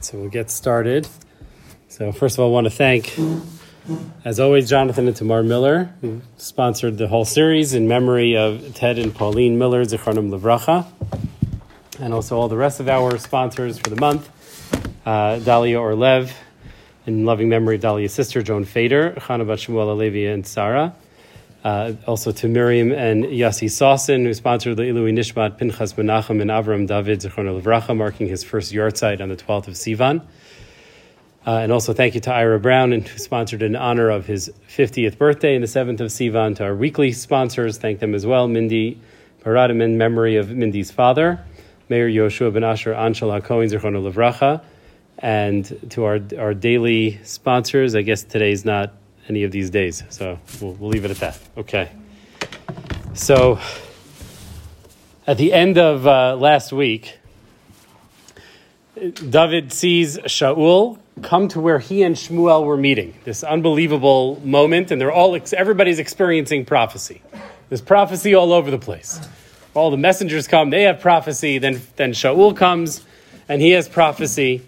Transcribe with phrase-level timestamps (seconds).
[0.00, 1.06] So we'll get started.
[1.88, 3.14] So first of all, I want to thank,
[4.24, 8.98] as always, Jonathan and Tamar Miller, who sponsored the whole series in memory of Ted
[8.98, 10.86] and Pauline Miller, Zichronim Levracha,
[12.00, 14.30] and also all the rest of our sponsors for the month,
[15.04, 16.32] uh, Dalia Orlev,
[17.06, 20.94] in loving memory of Dalia's sister, Joan Fader, Chana Shmuel Alevi, and Sarah.
[21.64, 26.50] Uh, also to Miriam and Yassi Sawson, who sponsored the Ilui Nishmat Pinchas Menachem and
[26.50, 30.22] Avram David Zichron Levracha, marking his first yahrzeit on the 12th of Sivan.
[31.46, 34.52] Uh, and also thank you to Ira Brown, and who sponsored in honor of his
[34.68, 36.56] 50th birthday in the 7th of Sivan.
[36.56, 38.48] To our weekly sponsors, thank them as well.
[38.48, 39.00] Mindy
[39.44, 41.44] Paradim in memory of Mindy's father,
[41.88, 44.62] Meir Yoshua Ben Asher Anshel HaKohen Zichron Levracha.
[45.18, 48.92] And to our, our daily sponsors, I guess today's not
[49.28, 50.02] any of these days.
[50.10, 51.38] So we'll, we'll leave it at that.
[51.56, 51.90] Okay.
[53.14, 53.58] So
[55.26, 57.18] at the end of uh, last week,
[58.94, 63.14] David sees Shaul come to where he and Shmuel were meeting.
[63.24, 67.22] This unbelievable moment, and they're all everybody's experiencing prophecy.
[67.68, 69.20] There's prophecy all over the place.
[69.74, 71.58] All the messengers come, they have prophecy.
[71.58, 73.04] Then then Shaul comes,
[73.48, 74.62] and he has prophecy.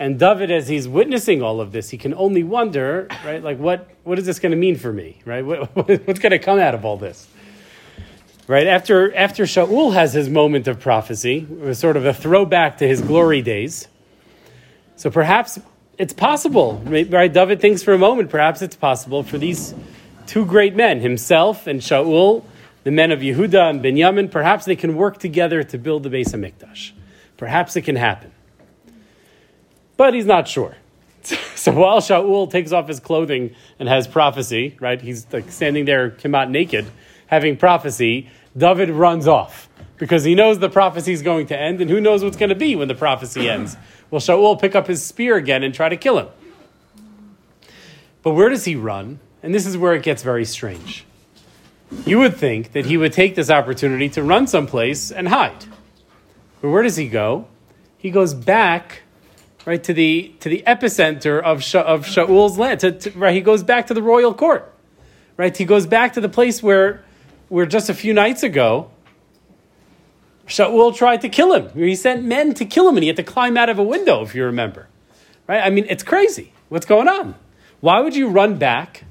[0.00, 3.42] And David, as he's witnessing all of this, he can only wonder, right?
[3.42, 5.44] Like, what, what is this going to mean for me, right?
[5.44, 7.28] What, what's going to come out of all this?
[8.46, 12.78] Right after after Shaul has his moment of prophecy, it was sort of a throwback
[12.78, 13.88] to his glory days.
[14.96, 15.60] So perhaps
[15.98, 17.32] it's possible, right?
[17.32, 19.74] David thinks for a moment, perhaps it's possible for these
[20.26, 22.42] two great men, himself and Shaul,
[22.84, 26.34] the men of Yehuda and Benjamin, perhaps they can work together to build the Beis
[26.34, 26.92] Hamikdash.
[27.36, 28.29] Perhaps it can happen
[30.00, 30.76] but he's not sure.
[31.54, 34.98] So while Shaul takes off his clothing and has prophecy, right?
[34.98, 36.86] He's like standing there, out naked,
[37.26, 38.30] having prophecy.
[38.56, 42.24] David runs off because he knows the prophecy is going to end, and who knows
[42.24, 43.76] what's going to be when the prophecy ends.
[44.10, 46.28] Will Shaul pick up his spear again and try to kill him?
[48.22, 49.20] But where does he run?
[49.42, 51.04] And this is where it gets very strange.
[52.06, 55.66] You would think that he would take this opportunity to run someplace and hide.
[56.62, 57.48] But where does he go?
[57.98, 59.02] He goes back
[59.64, 62.80] right to the to the epicenter of Sha, of Shaul's land.
[62.80, 64.72] To, to, right, he goes back to the royal court.
[65.36, 67.04] Right, he goes back to the place where
[67.48, 68.90] where just a few nights ago
[70.50, 71.70] Shaul tried to kill him.
[71.74, 74.22] He sent men to kill him, and he had to climb out of a window,
[74.22, 74.88] if you remember.
[75.46, 75.60] Right?
[75.60, 76.52] I mean, it's crazy.
[76.68, 77.36] What's going on?
[77.80, 79.04] Why would you run back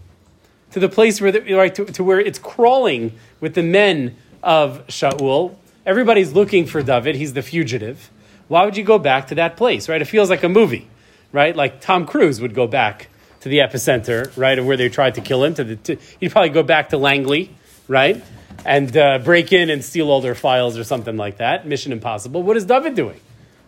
[0.71, 4.85] to the place where the, right to, to where it's crawling with the men of
[4.87, 5.55] Shaul?
[5.85, 7.15] Everybody's looking for David.
[7.15, 8.11] He's the fugitive.
[8.49, 10.01] Why would you go back to that place, right?
[10.01, 10.87] It feels like a movie,
[11.31, 11.55] right?
[11.55, 13.07] Like Tom Cruise would go back
[13.41, 15.53] to the epicenter, right, of where they tried to kill him.
[15.53, 17.55] To the, to, he'd probably go back to Langley,
[17.87, 18.21] right,
[18.65, 21.67] and uh, break in and steal all their files or something like that.
[21.67, 22.41] Mission Impossible.
[22.41, 23.21] What is David doing?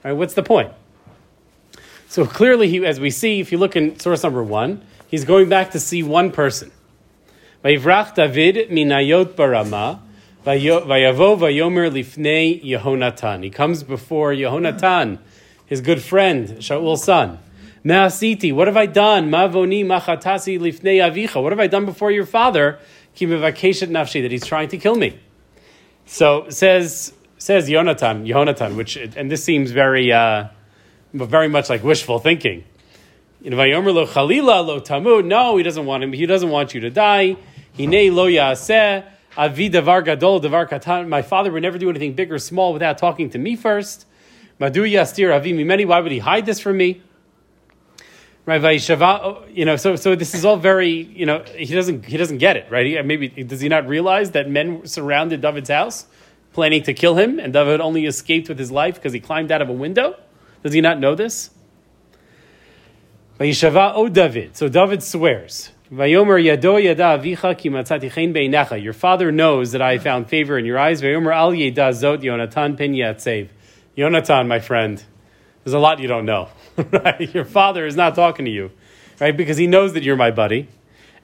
[0.04, 0.74] Right, what's the point?
[2.08, 5.48] So clearly, he, as we see, if you look in source number one, he's going
[5.48, 6.72] back to see one person.
[7.64, 9.36] Vayivrach David minayot
[10.46, 13.44] Vayavo vayomer lifnei Yehonatan.
[13.44, 15.20] He comes before Yehonatan,
[15.66, 17.38] his good friend, Shaul's son.
[17.84, 19.30] Me'asiti, what have I done?
[19.30, 21.42] Mavoni machatasi lifnei avicha.
[21.42, 22.80] What have I done before your father?
[23.14, 25.20] Ki nafshi, that he's trying to kill me.
[26.06, 30.48] So says says Yonatan, Yehonatan, which and this seems very uh,
[31.14, 32.64] very much like wishful thinking.
[33.44, 34.06] Lo lo
[34.82, 35.26] tamud.
[35.26, 36.14] No, he doesn't want him.
[36.14, 37.36] He doesn't want you to die.
[37.78, 39.04] Hine lo yaseh.
[39.38, 41.08] Avi davar gadol davar katan.
[41.08, 44.06] My father would never do anything big or small without talking to me first.
[44.60, 45.86] Madu yastir avi mimeni.
[45.86, 47.02] Why would he hide this from me?
[48.44, 52.18] Right, oh, you know, so so this is all very, you know, he doesn't he
[52.18, 52.86] doesn't get it, right?
[52.88, 56.08] He, maybe does he not realize that men surrounded David's house,
[56.52, 59.62] planning to kill him, and David only escaped with his life because he climbed out
[59.62, 60.16] of a window?
[60.64, 61.52] Does he not know this?
[63.40, 64.58] Vayishava o oh, David.
[64.58, 65.70] So David swears.
[65.92, 68.82] Vayomer yado yada avicha ki matzati chen beinecha.
[68.82, 71.02] Your father knows that I found favor in your eyes.
[71.02, 73.50] Vayomer al yeda zot Yonatan pen yatsev.
[73.98, 75.04] Yonatan, my friend,
[75.64, 76.48] there's a lot you don't know.
[76.92, 77.34] right?
[77.34, 78.72] Your father is not talking to you,
[79.20, 79.36] right?
[79.36, 80.70] Because he knows that you're my buddy,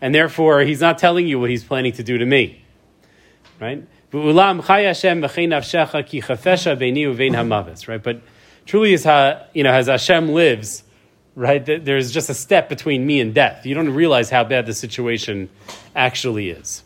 [0.02, 2.62] and therefore he's not telling you what he's planning to do to me,
[3.60, 3.88] right?
[7.88, 8.22] Right, but
[8.66, 10.84] truly, is how you know as Hashem lives,
[11.38, 11.64] right?
[11.64, 13.64] There's just a step between me and death.
[13.64, 15.50] You don't realize how bad the situation
[15.96, 16.84] actually is.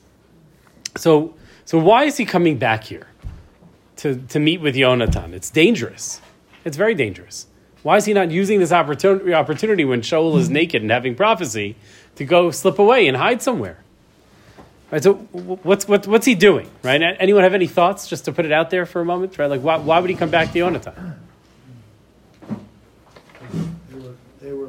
[0.97, 3.07] So, so why is he coming back here
[3.97, 5.31] to, to meet with Yonatan?
[5.31, 6.19] It's dangerous.
[6.65, 7.47] It's very dangerous.
[7.81, 11.77] Why is he not using this opportunity, opportunity when Shaul is naked and having prophecy
[12.17, 13.81] to go slip away and hide somewhere?
[14.91, 16.69] Right, so what's, what, what's he doing?
[16.83, 17.01] Right?
[17.01, 19.39] Anyone have any thoughts just to put it out there for a moment?
[19.39, 19.49] Right?
[19.49, 21.15] Like, why, why would he come back to Yonatan?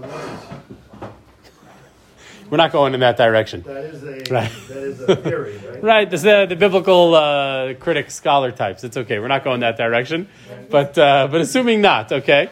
[2.50, 3.62] we're not going in that direction.
[3.62, 4.52] That is a Right.
[4.69, 5.69] that is a theory, right?
[5.82, 8.84] Right, this the, the biblical uh, critic scholar types.
[8.84, 9.19] It's okay.
[9.19, 10.28] We're not going that direction,
[10.70, 12.49] but uh, but assuming not, okay.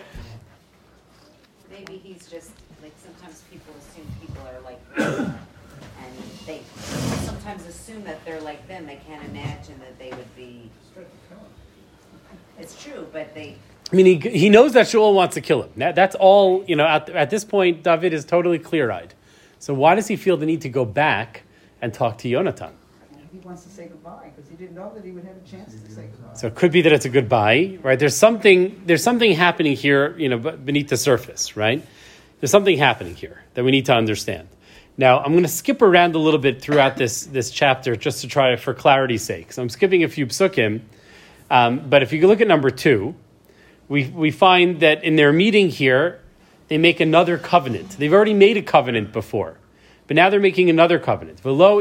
[1.71, 2.51] Maybe he's just
[2.83, 5.39] like sometimes people assume people are like them,
[6.03, 6.13] and
[6.45, 6.61] they
[7.25, 8.87] sometimes assume that they're like them.
[8.87, 10.69] They can't imagine that they would be.
[12.59, 13.57] It's true, but they
[13.93, 15.71] I mean, he, he knows that Shaul wants to kill him.
[15.77, 19.15] That, that's all, you know, at, at this point, David is totally clear eyed.
[19.59, 21.43] So why does he feel the need to go back
[21.83, 22.73] and talk to Yonatan?
[23.33, 25.73] He wants to say goodbye because he didn't know that he would have a chance
[25.73, 26.35] to say goodbye.
[26.35, 27.99] So it could be that it's a goodbye, right?
[27.99, 31.85] There's something, there's something happening here, you know, beneath the surface, right?
[32.41, 34.49] There's something happening here that we need to understand.
[34.97, 38.29] Now, I'm going to skip around a little bit throughout this, this chapter just to
[38.29, 39.53] try for clarity's sake.
[39.53, 40.81] So I'm skipping a few psukim.
[41.51, 43.15] Um, but if you look at number two,
[43.91, 46.21] we, we find that in their meeting here,
[46.69, 47.97] they make another covenant.
[47.99, 49.59] They've already made a covenant before,
[50.07, 51.45] but now they're making another covenant.
[51.45, 51.81] Lo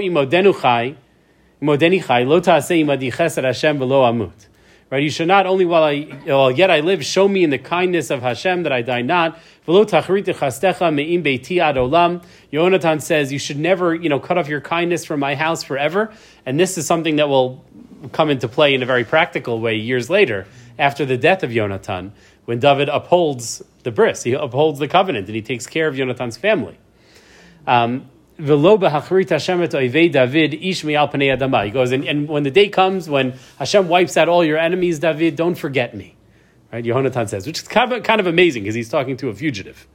[3.46, 4.48] Hashem amut.
[4.92, 7.60] Right, you should not only while I while yet I live, show me in the
[7.60, 9.38] kindness of Hashem that I die not.
[9.68, 10.02] Yonatan
[13.00, 16.12] says you should never, you know, cut off your kindness from my house forever.
[16.44, 17.64] And this is something that will
[18.14, 20.48] come into play in a very practical way years later,
[20.80, 22.12] after the death of Yonatan,
[22.46, 26.38] when David upholds the bris, he upholds the covenant, and he takes care of Yonatan's
[26.38, 26.78] family.
[27.68, 28.10] Um.
[28.40, 28.64] He goes,
[31.92, 35.56] and, and when the day comes when Hashem wipes out all your enemies, David, don't
[35.56, 36.16] forget me.
[36.72, 36.86] Right?
[36.86, 39.86] Yehonatan says, which is kind of, kind of amazing because he's talking to a fugitive.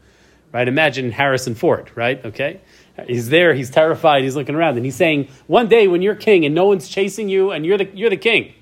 [0.52, 0.68] Right?
[0.68, 2.22] Imagine Harrison Ford, right?
[2.22, 2.60] Okay?
[3.06, 6.44] He's there, he's terrified, he's looking around, and he's saying, One day when you're king
[6.44, 8.54] and no one's chasing you and you're the, you're the king,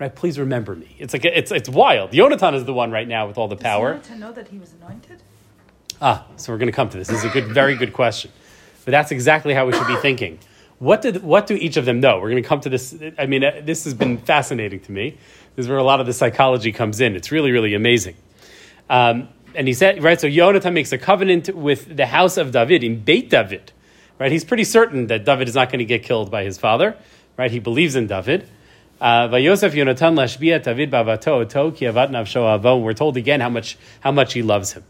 [0.00, 0.12] right?
[0.12, 0.96] Please remember me.
[0.98, 2.10] It's like it's, it's wild.
[2.10, 3.94] Yonatan is the one right now with all the power.
[3.94, 5.22] Does Jonathan know that he was anointed?
[6.02, 7.08] Ah, so we're going to come to this.
[7.08, 8.32] This is a good, very good question.
[8.86, 10.38] But that's exactly how we should be thinking.
[10.78, 12.18] What did what do each of them know?
[12.18, 12.96] We're going to come to this.
[13.18, 15.18] I mean, uh, this has been fascinating to me.
[15.54, 17.14] This is where a lot of the psychology comes in.
[17.14, 18.16] It's really, really amazing.
[18.88, 22.82] Um, and he said, right, so Yonatan makes a covenant with the house of David
[22.82, 23.72] in Beit David.
[24.18, 26.96] Right, he's pretty certain that David is not going to get killed by his father.
[27.36, 28.48] Right, he believes in David.
[29.00, 32.82] Uh, Vayosef Yonatan lashbia David bavato ki avat.
[32.82, 34.84] We're told again how much how much he loves him.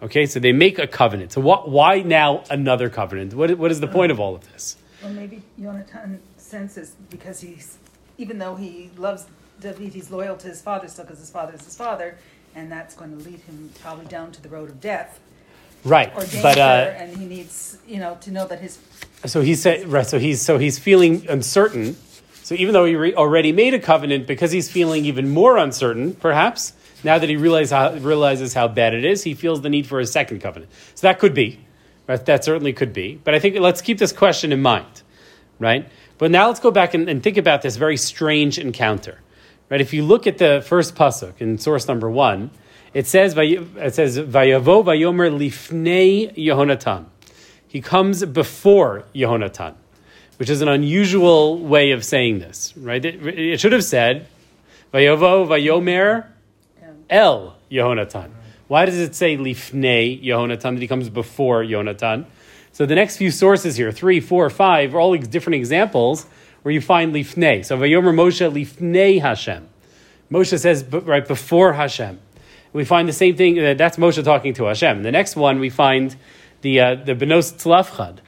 [0.00, 1.32] Okay, so they make a covenant.
[1.32, 3.34] So what, why now another covenant?
[3.34, 4.76] What, what is the point of all of this?
[5.02, 7.78] Or maybe Jonathan senses because he's,
[8.16, 9.26] even though he loves
[9.60, 12.16] David, he's loyal to his father still because his father is his father,
[12.54, 15.18] and that's going to lead him probably down to the road of death
[15.84, 18.78] Right, or danger, but uh, and he needs, you know, to know that his
[19.24, 20.06] so he said right.
[20.06, 21.96] So he's so he's feeling uncertain.
[22.48, 26.14] So even though he re- already made a covenant, because he's feeling even more uncertain,
[26.14, 26.72] perhaps
[27.04, 30.00] now that he realizes how, realizes how bad it is, he feels the need for
[30.00, 30.72] a second covenant.
[30.94, 31.60] So that could be,
[32.06, 32.24] right?
[32.24, 33.20] That certainly could be.
[33.22, 35.02] But I think let's keep this question in mind,
[35.58, 35.90] right?
[36.16, 39.20] But now let's go back and, and think about this very strange encounter,
[39.68, 39.82] right?
[39.82, 42.50] If you look at the first pasuk in source number one,
[42.94, 47.04] it says it says Vayavo Vayomer Lifnei Yehonatan.
[47.66, 49.74] He comes before Yehonatan,
[50.38, 53.04] which is an unusual way of saying this, right?
[53.04, 54.26] It, it should have said
[54.92, 56.26] Vayavo Vayomer
[57.10, 58.30] El Yehonatan.
[58.68, 62.26] Why does it say Lifnei Yehonatan that he comes before Yonatan?
[62.72, 66.26] So the next few sources here, three, four, five, are all different examples
[66.62, 67.64] where you find Lifnei.
[67.64, 69.68] So Vayomer Moshe Lifnei Hashem.
[70.30, 72.20] Moshe says right before Hashem.
[72.72, 73.58] We find the same thing.
[73.58, 75.02] Uh, that's Moshe talking to Hashem.
[75.02, 76.14] The next one we find
[76.60, 78.18] the uh, the Benos Tzlafchad,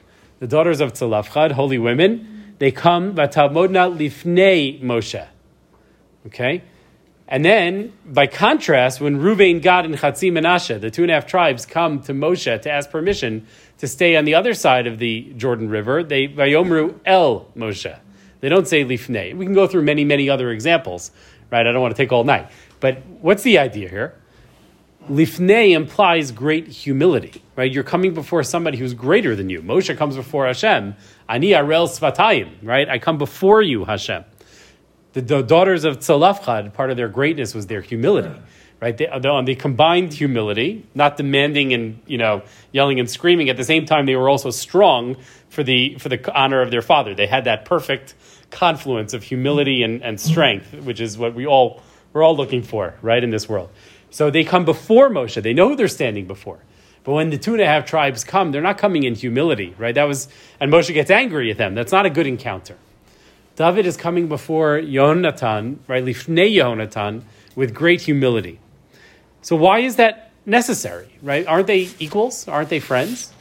[0.41, 2.55] the daughters of Tzlafchad, holy women.
[2.57, 5.27] They come Vatamodna Lifnei Moshe.
[6.27, 6.63] Okay,
[7.27, 11.27] and then by contrast, when Ruvain, Gad, and Chatzi Menashe, the two and a half
[11.27, 13.45] tribes, come to Moshe to ask permission
[13.77, 17.97] to stay on the other side of the Jordan River, they Vayomru El Moshe.
[18.39, 19.37] They don't say Lifnei.
[19.37, 21.11] We can go through many, many other examples,
[21.51, 21.65] right?
[21.65, 22.49] I don't want to take all night.
[22.79, 24.20] But what's the idea here?
[25.09, 27.71] Lifnei implies great humility, right?
[27.71, 29.61] You're coming before somebody who's greater than you.
[29.61, 30.95] Moshe comes before Hashem.
[31.27, 32.87] Ani arel svatayim, right?
[32.87, 34.23] I come before you, Hashem.
[35.13, 38.33] The, the daughters of Tzalafchad, part of their greatness was their humility,
[38.79, 38.95] right?
[38.95, 43.49] They, they're on the combined humility, not demanding and you know yelling and screaming.
[43.49, 45.17] At the same time, they were also strong
[45.49, 47.15] for the for the honor of their father.
[47.15, 48.13] They had that perfect
[48.51, 51.81] confluence of humility and, and strength, which is what we all
[52.13, 53.69] we're all looking for, right, in this world.
[54.11, 55.41] So they come before Moshe.
[55.41, 56.59] They know who they're standing before.
[57.03, 59.95] But when the two and a half tribes come, they're not coming in humility, right?
[59.95, 60.27] That was,
[60.59, 61.73] and Moshe gets angry at them.
[61.73, 62.77] That's not a good encounter.
[63.55, 67.23] David is coming before Yonatan, right, Lifnei Yonatan,
[67.55, 68.59] with great humility.
[69.41, 71.45] So why is that necessary, right?
[71.47, 72.47] Aren't they equals?
[72.47, 73.33] Aren't they friends?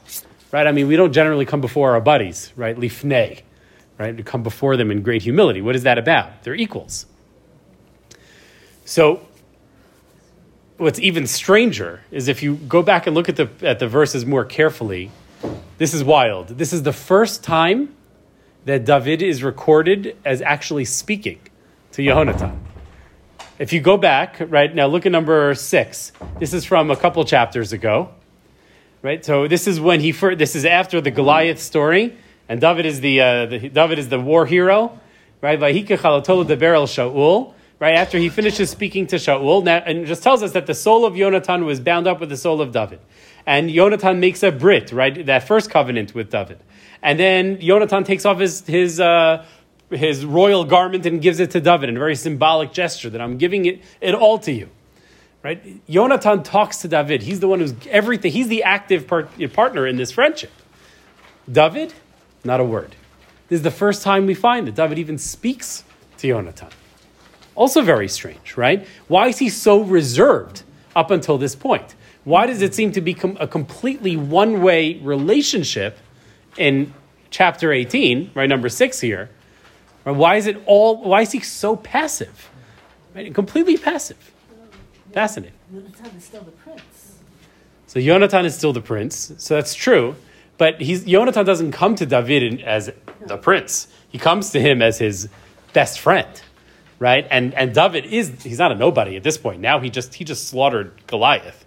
[0.53, 0.67] right?
[0.67, 2.77] I mean, we don't generally come before our buddies, right?
[2.77, 3.43] Lifnei,
[3.99, 4.17] right?
[4.17, 5.61] To come before them in great humility.
[5.61, 6.43] What is that about?
[6.43, 7.07] They're equals.
[8.85, 9.27] So,
[10.80, 14.25] what's even stranger is if you go back and look at the, at the verses
[14.25, 15.10] more carefully,
[15.76, 16.49] this is wild.
[16.49, 17.94] This is the first time
[18.64, 21.38] that David is recorded as actually speaking
[21.92, 22.58] to Yehonatan.
[23.58, 26.12] If you go back, right, now look at number six.
[26.38, 28.08] This is from a couple chapters ago,
[29.02, 29.22] right?
[29.22, 32.16] So this is when he first, this is after the Goliath story,
[32.49, 34.99] and David is the, uh, the David is the war hero,
[35.42, 35.60] right?
[35.60, 37.94] Vayika chalatolu deber el Shaul, right?
[37.94, 41.64] After he finishes speaking to Shaul, and just tells us that the soul of Yonatan
[41.64, 43.00] was bound up with the soul of David.
[43.46, 45.26] And Yonatan makes a Brit, right?
[45.26, 46.60] That first covenant with David.
[47.02, 49.44] And then Yonatan takes off his, his, uh,
[49.88, 53.38] his royal garment and gives it to David in a very symbolic gesture that I'm
[53.38, 54.68] giving it, it all to you.
[55.42, 55.87] Right?
[55.87, 57.22] Yonatan talks to David.
[57.22, 58.30] He's the one who's everything.
[58.30, 60.52] He's the active part, partner in this friendship.
[61.50, 61.94] David,
[62.44, 62.94] not a word.
[63.49, 65.82] This is the first time we find that David even speaks
[66.18, 66.70] to Yonatan.
[67.61, 68.87] Also very strange, right?
[69.07, 70.62] Why is he so reserved
[70.97, 71.95] up until this point?
[72.25, 75.99] Why does it seem to be a completely one way relationship
[76.57, 76.95] in
[77.29, 79.29] chapter 18, right, number six here?
[80.07, 82.49] Right, why is it all, why is he so passive?
[83.14, 84.33] Right, completely passive.
[85.12, 85.55] Fascinating.
[85.71, 87.19] Yonatan is still the prince.
[87.88, 90.17] So Yonatan is still the prince, so that's true.
[90.57, 92.90] But he's, Yonatan doesn't come to David as
[93.26, 93.88] the prince.
[94.09, 95.29] He comes to him as his
[95.75, 96.40] best friend,
[97.00, 97.26] right?
[97.30, 99.61] And and David is he's not a nobody at this point.
[99.61, 101.64] Now he just he just slaughtered Goliath,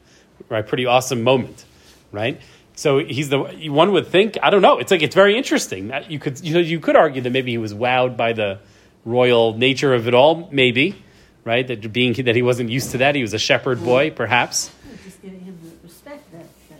[0.48, 0.66] right?
[0.66, 1.66] Pretty awesome moment,
[2.13, 2.40] right?
[2.75, 4.78] So he's the one would think I don't know.
[4.78, 5.92] It's like it's very interesting.
[5.92, 8.60] Uh, you could you, know, you could argue that maybe he was wowed by the
[9.04, 10.96] royal nature of it all, maybe,
[11.44, 11.68] right?
[11.68, 14.72] That being that he wasn't used to that, he was a shepherd boy, perhaps.
[15.04, 16.46] Just giving him respect that.
[16.70, 16.80] that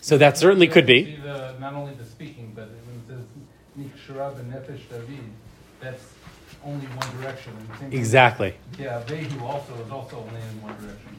[0.00, 1.16] So that certainly could be.
[1.16, 3.24] The, not only the speaking, but when it says
[3.78, 5.24] Nikshara Nefesh David,
[5.80, 6.04] that's
[6.64, 7.52] only one direction.
[7.82, 8.54] And Exactly.
[8.78, 11.16] Yeah, Vehu also is also only in one direction.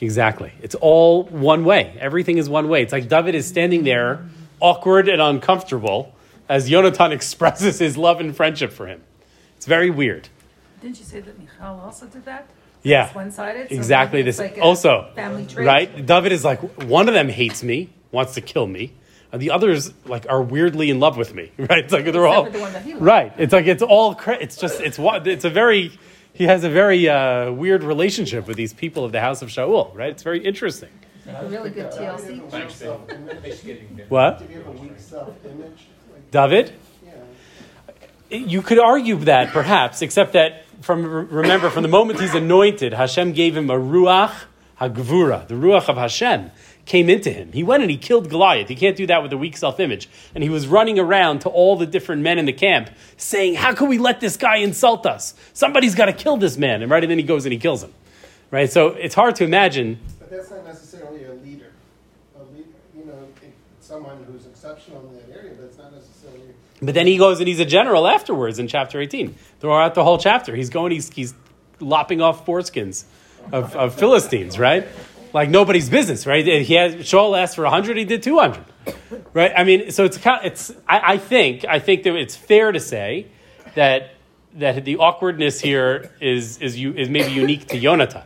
[0.00, 0.52] Exactly.
[0.62, 1.96] It's all one way.
[1.98, 2.82] Everything is one way.
[2.82, 4.24] It's like David is standing there,
[4.60, 6.14] awkward and uncomfortable,
[6.48, 9.02] as Yonatan expresses his love and friendship for him.
[9.56, 10.28] It's very weird.
[10.80, 12.46] Didn't you say that Michal also did that?
[12.84, 13.06] Yeah.
[13.06, 13.68] It's one-sided.
[13.70, 14.20] so Exactly.
[14.20, 15.66] maybe it's This like a also family trait.
[15.66, 16.06] right.
[16.06, 18.92] David is like one of them hates me, wants to kill me,
[19.32, 21.52] and the others like are weirdly in love with me.
[21.58, 21.84] Right?
[21.84, 23.32] It's like they're Except all the one that he right.
[23.38, 24.14] It's like it's all.
[24.14, 25.92] cra- It's just it's what it's a very.
[26.32, 29.94] He has a very uh, weird relationship with these people of the house of Shaul.
[29.94, 30.10] Right?
[30.10, 30.90] It's very interesting.
[31.26, 32.40] A really good TLC.
[34.08, 34.38] What?
[34.38, 35.86] Do you have a weak self-image?
[36.30, 36.72] David?
[38.30, 43.32] You could argue that perhaps, except that from remember from the moment he's anointed, Hashem
[43.32, 44.34] gave him a ruach
[44.80, 46.50] hagvura, the ruach of Hashem
[46.88, 47.52] came into him.
[47.52, 48.68] He went and he killed Goliath.
[48.68, 50.08] He can't do that with a weak self-image.
[50.34, 53.74] And he was running around to all the different men in the camp, saying, "How
[53.74, 55.34] can we let this guy insult us?
[55.52, 57.84] Somebody's got to kill this man." And right, and then he goes and he kills
[57.84, 57.92] him.
[58.50, 58.72] Right.
[58.72, 60.00] So it's hard to imagine.
[60.18, 61.70] But that's not necessarily a leader.
[62.40, 63.28] A leader, you know,
[63.80, 66.40] someone who's exceptional in that area, but it's not necessarily.
[66.80, 69.34] But then he goes and he's a general afterwards in chapter 18.
[69.60, 71.34] Throughout the whole chapter, he's going, he's, he's
[71.80, 73.04] lopping off foreskins
[73.52, 74.86] of, of Philistines, right?
[75.32, 76.44] Like nobody's business, right?
[76.44, 78.64] He has, Shaul asked for 100, he did 200,
[79.32, 79.52] right?
[79.56, 82.80] I mean, so it's, kind it's I, I think, I think that it's fair to
[82.80, 83.26] say
[83.74, 84.10] that,
[84.54, 88.24] that the awkwardness here is, is, you, is maybe unique to Yonatan.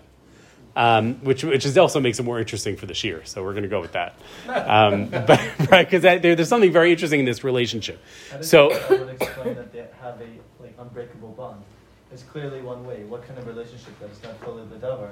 [0.74, 3.26] Um, which which is also makes it more interesting for the shiur.
[3.26, 4.14] So we're going to go with that,
[4.48, 5.38] um, but
[5.70, 8.02] right because there, there's something very interesting in this relationship.
[8.40, 11.62] So- that would explain that they have a like unbreakable bond.
[12.10, 13.04] It's clearly one way.
[13.04, 15.10] What kind of relationship that is not fully the davar?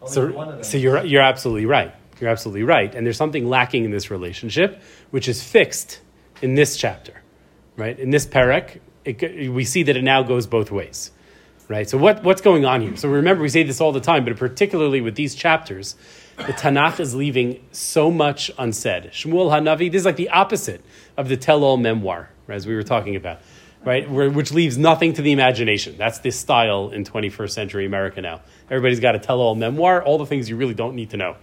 [0.00, 0.64] Only So, one of them.
[0.64, 1.94] so you're you're absolutely right.
[2.20, 2.94] You're absolutely right.
[2.94, 4.80] And there's something lacking in this relationship,
[5.10, 6.00] which is fixed
[6.42, 7.22] in this chapter,
[7.76, 7.98] right?
[7.98, 11.12] In this parak, it, we see that it now goes both ways,
[11.68, 11.88] right?
[11.88, 12.96] So what, what's going on here?
[12.96, 15.96] So remember, we say this all the time, but particularly with these chapters,
[16.36, 19.04] the Tanakh is leaving so much unsaid.
[19.12, 20.82] Shmuel Hanavi, this is like the opposite
[21.16, 23.40] of the tell-all memoir, right, as we were talking about,
[23.84, 24.08] right?
[24.10, 25.96] Which leaves nothing to the imagination.
[25.96, 28.42] That's the style in 21st century America now.
[28.66, 31.36] Everybody's got a tell-all memoir, all the things you really don't need to know,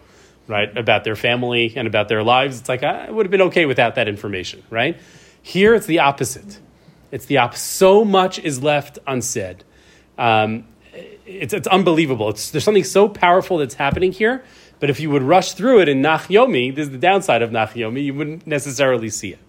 [0.48, 2.60] right, about their family and about their lives.
[2.60, 5.00] It's like, I would have been okay without that information, right?
[5.41, 6.60] Here, it's the opposite.
[7.12, 7.63] It's the opposite.
[7.63, 9.63] So much is left unsaid.
[10.17, 10.67] Um,
[11.25, 12.29] it's, it's unbelievable.
[12.29, 14.44] It's, there's something so powerful that's happening here,
[14.79, 17.51] but if you would rush through it in Nach Yomi, this is the downside of
[17.51, 19.39] Nach Yomi, you wouldn't necessarily see it.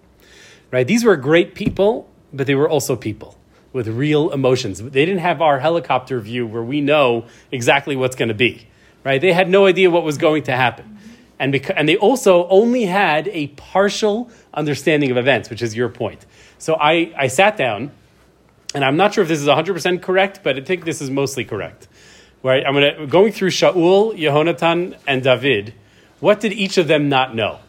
[0.71, 0.87] Right?
[0.87, 3.37] These were great people, but they were also people
[3.73, 4.79] with real emotions.
[4.81, 8.67] They didn't have our helicopter view where we know exactly what's going to be.
[9.05, 9.21] Right?
[9.21, 10.99] They had no idea what was going to happen.
[11.39, 16.27] and, and they also only had a partial understanding of events, which is your point.
[16.59, 17.93] So I, I sat down,
[18.75, 21.45] and I'm not sure if this is 100% correct, but I think this is mostly
[21.45, 21.89] correct.
[22.43, 22.65] Right?
[22.67, 25.75] I'm gonna, going through Shaul, Yehonatan, and David.
[26.21, 27.61] What did each of them not know?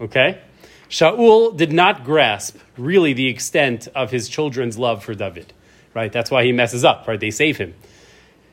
[0.00, 0.40] Okay?
[0.88, 5.52] Shaul did not grasp really the extent of his children's love for David.
[5.94, 6.12] Right?
[6.12, 7.18] That's why he messes up, right?
[7.18, 7.74] They save him.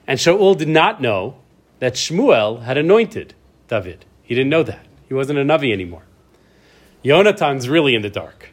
[0.07, 1.35] And Shaul did not know
[1.79, 3.33] that Shmuel had anointed
[3.67, 4.05] David.
[4.23, 4.85] He didn't know that.
[5.07, 6.03] He wasn't a Navi anymore.
[7.03, 8.49] Yonatan's really in the dark,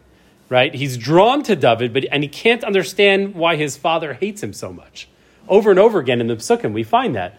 [0.48, 0.74] right?
[0.74, 4.72] He's drawn to David, but and he can't understand why his father hates him so
[4.72, 5.08] much.
[5.48, 7.38] Over and over again in the Psukim, we find that.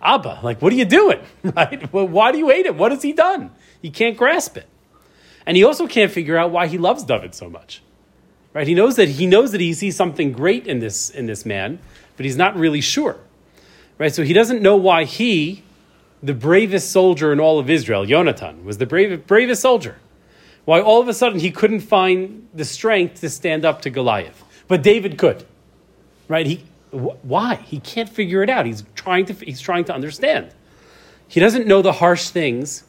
[0.00, 1.20] Abba, like, what are you doing?
[1.42, 1.92] Right?
[1.92, 2.78] Well, why do you hate him?
[2.78, 3.50] What has he done?
[3.82, 4.66] He can't grasp it.
[5.46, 7.82] And he also can't figure out why he loves David so much.
[8.52, 8.66] Right?
[8.66, 11.80] He knows that he knows that he sees something great in this in this man,
[12.16, 13.18] but he's not really sure.
[13.98, 14.14] Right?
[14.14, 15.62] So he doesn't know why he,
[16.22, 19.96] the bravest soldier in all of Israel, Jonathan, was the brave, bravest soldier.
[20.64, 24.42] Why all of a sudden he couldn't find the strength to stand up to Goliath.
[24.66, 25.44] But David could.
[26.28, 26.46] Right?
[26.46, 27.56] He why?
[27.56, 28.66] He can't figure it out.
[28.66, 30.52] He's trying to he's trying to understand.
[31.26, 32.84] He doesn't know the harsh things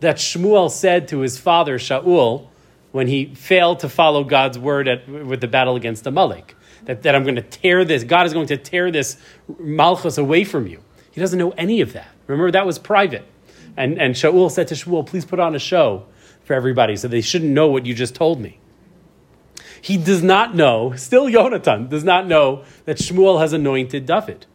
[0.00, 2.48] that Shmuel said to his father Shaul
[2.92, 6.54] when he failed to follow God's word at, with the battle against Amalek.
[6.84, 9.18] That, that I'm going to tear this, God is going to tear this
[9.58, 10.82] Malchus away from you.
[11.10, 12.08] He doesn't know any of that.
[12.26, 13.26] Remember, that was private.
[13.76, 16.06] And, and Shaul said to Shmuel, please put on a show
[16.44, 18.58] for everybody so they shouldn't know what you just told me.
[19.80, 24.46] He does not know, still Yonatan does not know that Shmuel has anointed David,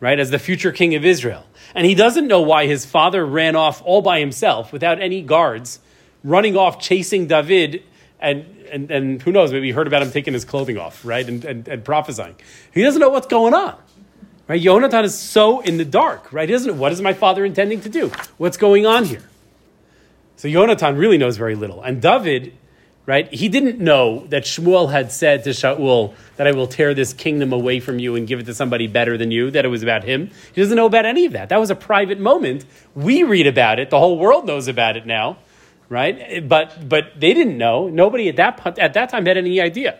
[0.00, 1.44] right, as the future king of Israel.
[1.74, 5.80] And he doesn't know why his father ran off all by himself without any guards,
[6.24, 7.82] running off chasing David
[8.18, 11.26] and and, and who knows, maybe he heard about him taking his clothing off, right,
[11.26, 12.34] and, and, and prophesying.
[12.72, 13.76] He doesn't know what's going on.
[14.48, 14.62] Right?
[14.62, 16.48] Yonatan is so in the dark, right?
[16.48, 18.12] Doesn't know what is my father intending to do?
[18.38, 19.22] What's going on here?
[20.36, 21.82] So Yonatan really knows very little.
[21.82, 22.52] And David,
[23.06, 27.12] right, he didn't know that Shmuel had said to Shaul that I will tear this
[27.12, 29.82] kingdom away from you and give it to somebody better than you, that it was
[29.82, 30.30] about him.
[30.52, 31.48] He doesn't know about any of that.
[31.48, 32.64] That was a private moment.
[32.94, 33.90] We read about it.
[33.90, 35.38] The whole world knows about it now
[35.88, 36.46] right?
[36.48, 37.88] But but they didn't know.
[37.88, 39.98] Nobody at that at that time had any idea.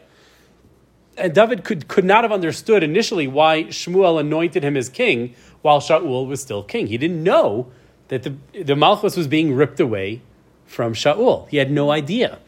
[1.19, 5.81] And David could, could not have understood initially why Shmuel anointed him as king while
[5.81, 6.89] Shaul was still king.
[6.89, 7.73] He didn't know
[8.09, 10.21] that the, the Malchus was being ripped away
[10.67, 11.49] from Shaul.
[11.49, 12.39] He had no idea.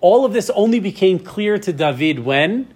[0.00, 2.72] All of this only became clear to David when?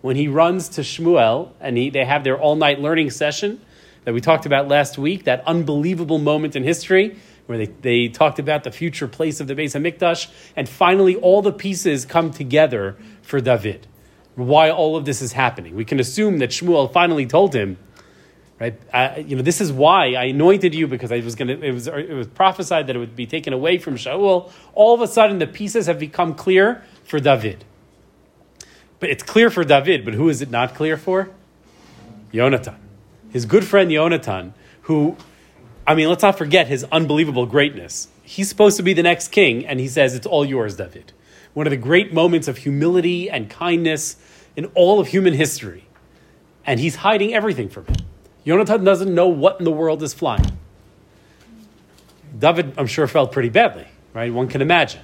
[0.00, 3.60] When he runs to Shmuel and he, they have their all night learning session
[4.04, 8.38] that we talked about last week, that unbelievable moment in history where they, they talked
[8.38, 12.96] about the future place of the Beis Hamikdash, and finally all the pieces come together
[13.22, 13.86] for David.
[14.34, 15.74] Why all of this is happening?
[15.76, 17.76] We can assume that Shmuel finally told him,
[18.60, 18.74] right?
[19.26, 21.66] You know, this is why I anointed you because I was going to.
[21.66, 24.50] It was it was prophesied that it would be taken away from Shaul.
[24.74, 27.64] All of a sudden, the pieces have become clear for David.
[29.00, 30.04] But it's clear for David.
[30.04, 31.30] But who is it not clear for?
[32.32, 32.76] Yonatan,
[33.30, 35.16] his good friend Yonatan, who
[35.86, 38.08] I mean, let's not forget his unbelievable greatness.
[38.22, 41.12] He's supposed to be the next king, and he says, It's all yours, David.
[41.52, 44.16] One of the great moments of humility and kindness
[44.56, 45.86] in all of human history.
[46.66, 47.96] And he's hiding everything from him.
[48.46, 50.58] Yonatan doesn't know what in the world is flying.
[52.38, 54.32] David, I'm sure, felt pretty badly, right?
[54.32, 55.00] One can imagine,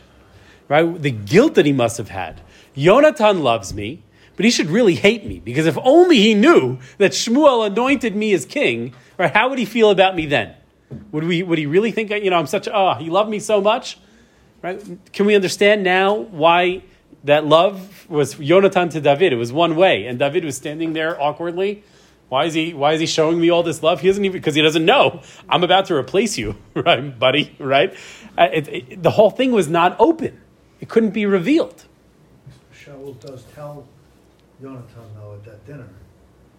[0.68, 1.00] right?
[1.00, 2.40] The guilt that he must have had.
[2.76, 4.02] Yonatan loves me,
[4.36, 8.32] but he should really hate me because if only he knew that Shmuel anointed me
[8.32, 9.32] as king, right?
[9.32, 10.54] How would he feel about me then?
[11.12, 11.42] Would we?
[11.42, 12.10] Would he really think?
[12.10, 12.66] You know, I'm such.
[12.66, 13.98] Oh, he loved me so much,
[14.60, 14.82] right?
[15.12, 16.82] Can we understand now why
[17.24, 19.32] that love was Yonatan to David?
[19.32, 21.84] It was one way, and David was standing there awkwardly.
[22.30, 22.72] Why is he?
[22.74, 24.00] Why is he showing me all this love?
[24.00, 27.56] He doesn't even because he doesn't know I'm about to replace you, right, buddy?
[27.58, 27.92] Right?
[28.38, 30.40] Uh, it, it, the whole thing was not open.
[30.80, 31.84] It couldn't be revealed.
[32.72, 33.84] Shaul does tell
[34.62, 35.88] Yonatan though at that dinner.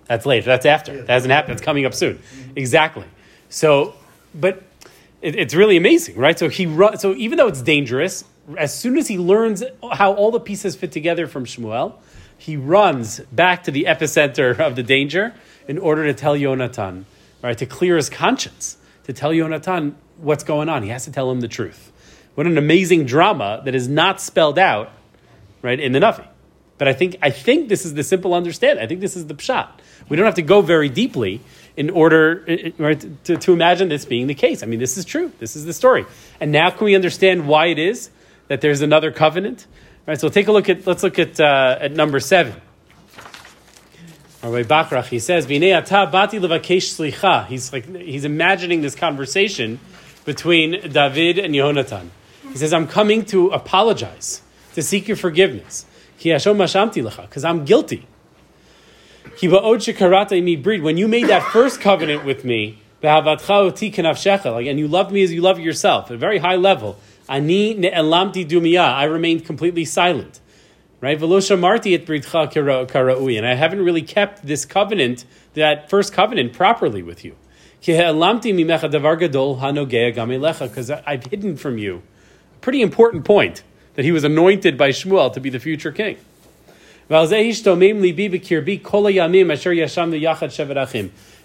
[0.08, 0.46] That's later.
[0.46, 0.98] That's after.
[1.04, 1.54] That hasn't happened.
[1.54, 2.20] It's coming up soon.
[2.58, 3.06] Exactly.
[3.48, 3.96] So
[4.36, 4.64] but
[5.22, 6.38] it, it's really amazing, right?
[6.38, 6.66] So he
[6.98, 8.26] so even though it's dangerous,
[8.58, 11.94] as soon as he learns how all the pieces fit together from Shmuel,
[12.38, 15.34] he runs back to the epicenter of the danger
[15.68, 17.06] in order to tell Yonatan,
[17.42, 20.84] right, to clear his conscience, to tell Yonatan what's going on.
[20.84, 21.92] He has to tell him the truth.
[22.36, 24.92] What an amazing drama that is not spelled out,
[25.62, 26.26] right, in the Navi.
[26.78, 28.84] But I think I think this is the simple understanding.
[28.84, 29.70] I think this is the pshat.
[30.10, 31.42] We don't have to go very deeply
[31.78, 32.44] in order
[32.78, 34.64] right, to, to imagine this being the case.
[34.64, 35.32] I mean, this is true.
[35.40, 36.06] This is the story.
[36.40, 38.10] And now can we understand why it is
[38.48, 39.68] that there's another covenant?
[39.70, 42.60] All right, so take a look at, let's look at, uh, at number seven.
[44.44, 47.46] Rabbi Bachrach, he says, bati levakesh slicha.
[47.46, 49.80] He's like, he's imagining this conversation
[50.26, 52.10] between David and Yonatan.
[52.50, 54.42] He says, I'm coming to apologize,
[54.74, 55.86] to seek your forgiveness.
[56.18, 58.08] Because I'm guilty.
[59.42, 65.42] When you made that first covenant with me, like, and you loved me as you
[65.42, 66.98] love yourself, at a very high level,
[67.30, 67.38] I
[69.06, 70.41] remained completely silent.
[71.02, 71.20] Right?
[71.20, 76.54] Velosha marti et britcha karaui, and I haven't really kept this covenant, that first covenant,
[76.54, 77.36] properly with you.
[77.82, 78.00] Because
[80.92, 82.04] I've hidden from you
[82.56, 83.64] a pretty important point
[83.96, 86.18] that he was anointed by Shmuel to be the future king.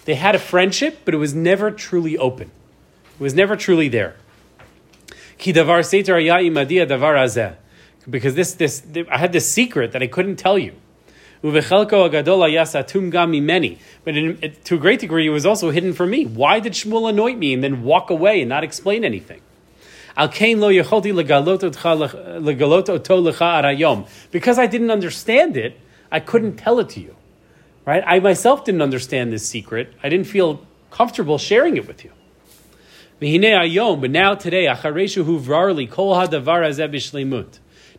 [0.05, 2.51] They had a friendship, but it was never truly open.
[3.19, 4.17] It was never truly there.
[8.09, 10.75] Because this, this, I had this secret that I couldn't tell you.
[11.43, 11.65] But
[14.17, 16.25] in, to a great degree, it was also hidden from me.
[16.25, 19.41] Why did Shmuel anoint me and then walk away and not explain anything?
[24.33, 25.79] Because I didn't understand it,
[26.11, 27.15] I couldn't tell it to you.
[27.85, 28.03] Right?
[28.07, 29.93] I myself didn't understand this secret.
[30.03, 32.11] I didn't feel comfortable sharing it with you.
[33.21, 34.67] But now today,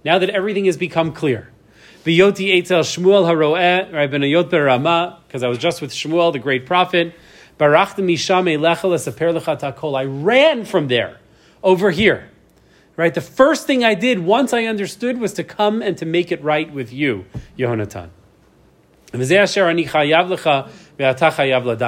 [0.07, 1.49] now that everything has become clear.
[2.05, 7.13] Etzel Shmuel haroeh, because I was just with Shmuel, the great prophet.
[7.59, 9.99] Barachta misham elechel esaper takol.
[9.99, 11.17] I ran from there,
[11.61, 12.29] over here.
[12.95, 13.13] Right?
[13.13, 16.41] The first thing I did once I understood was to come and to make it
[16.41, 17.25] right with you,
[17.57, 18.09] Yehonatan.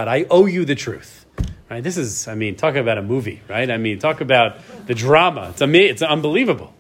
[0.08, 1.26] I owe you the truth.
[1.72, 1.82] Right?
[1.82, 3.72] This is, I mean, talk about a movie, right?
[3.72, 5.52] I mean, talk about the drama.
[5.52, 6.74] It's, ama- it's unbelievable.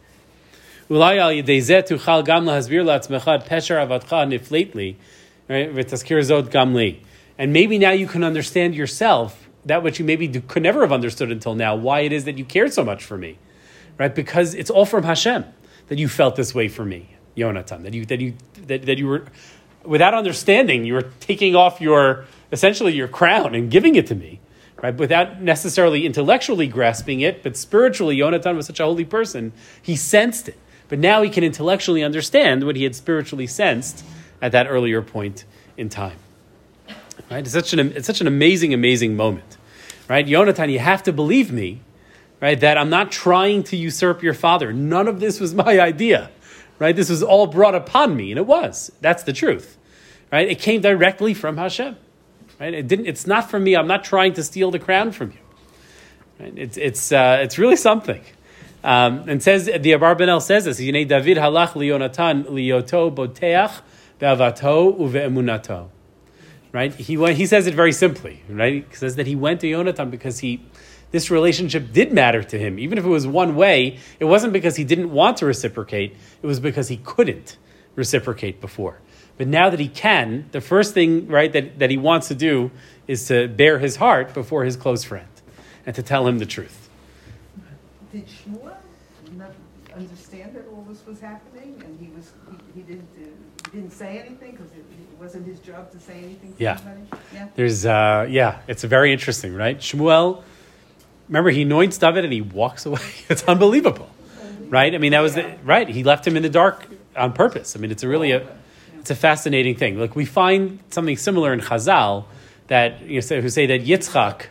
[5.47, 5.69] Right?
[7.38, 10.91] And maybe now you can understand yourself that which you maybe do, could never have
[10.91, 13.38] understood until now, why it is that you cared so much for me.
[13.97, 14.13] Right?
[14.13, 15.45] Because it's all from Hashem
[15.89, 17.84] that you felt this way for me, Yonatan.
[17.84, 18.34] That you that you
[18.67, 19.25] that, that you were
[19.84, 24.39] without understanding, you were taking off your essentially your crown and giving it to me,
[24.82, 24.95] right?
[24.95, 30.49] Without necessarily intellectually grasping it, but spiritually, Yonatan was such a holy person, he sensed
[30.49, 30.58] it.
[30.89, 34.04] But now he can intellectually understand what he had spiritually sensed
[34.41, 35.45] at that earlier point
[35.78, 36.17] in time.
[37.30, 37.41] Right?
[37.41, 39.58] It's such an, it's such an amazing, amazing moment.
[40.08, 40.25] Right?
[40.25, 41.82] Yonatan, you have to believe me,
[42.41, 44.73] right, that I'm not trying to usurp your father.
[44.73, 46.32] None of this was my idea.
[46.80, 46.95] Right?
[46.95, 48.91] This was all brought upon me, and it was.
[49.02, 49.78] That's the truth.
[50.32, 50.49] Right?
[50.49, 51.97] It came directly from Hashem.
[52.60, 52.73] Right?
[52.73, 53.75] It didn't, it's not from me.
[53.75, 55.38] I'm not trying to steal the crown from you.
[56.39, 56.54] Right?
[56.58, 58.23] It's, it's, uh, it's really something.
[58.83, 60.79] Um, and says the Abarbanel says this.
[60.79, 63.81] Yinei David halach liyonatan liyoto boteach
[64.19, 65.89] be'avato uve'emunato.
[66.71, 66.93] Right?
[66.93, 68.43] He went, he says it very simply.
[68.47, 68.85] Right?
[68.89, 70.61] He says that he went to Yonatan because he
[71.11, 73.97] this relationship did matter to him, even if it was one way.
[74.19, 76.15] It wasn't because he didn't want to reciprocate.
[76.41, 77.57] It was because he couldn't
[77.95, 78.99] reciprocate before.
[79.37, 82.71] But now that he can, the first thing right that, that he wants to do
[83.07, 85.27] is to bare his heart before his close friend
[85.85, 86.78] and to tell him the truth.
[88.12, 88.74] Did Shmuel
[89.38, 89.52] not
[89.95, 93.91] understand that all this was happening, and he was he, he didn't uh, he didn't
[93.93, 96.80] say anything because it, it wasn't his job to say anything to Yeah.
[96.86, 97.24] anybody?
[97.34, 97.48] Yeah.
[97.56, 99.78] There's, uh, yeah, it's very interesting, right?
[99.78, 100.41] Shmuel,
[101.28, 103.02] remember, he anoints David and he walks away.
[103.30, 104.10] It's unbelievable,
[104.69, 104.93] right?
[104.95, 105.88] I mean, that was the, right.
[105.88, 107.76] He left him in the dark on purpose.
[107.76, 108.48] I mean, it's a really a,
[109.00, 110.00] it's a fascinating thing.
[110.00, 112.26] Like we find something similar in Chazal
[112.67, 114.45] that you know, say, who say that Yitzchak,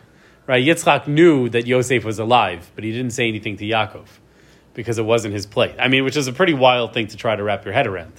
[0.48, 0.64] right?
[0.64, 4.06] Yitzchak knew that Yosef was alive, but he didn't say anything to Yaakov
[4.74, 5.74] because it wasn't his plate.
[5.78, 8.14] I mean, which is a pretty wild thing to try to wrap your head around,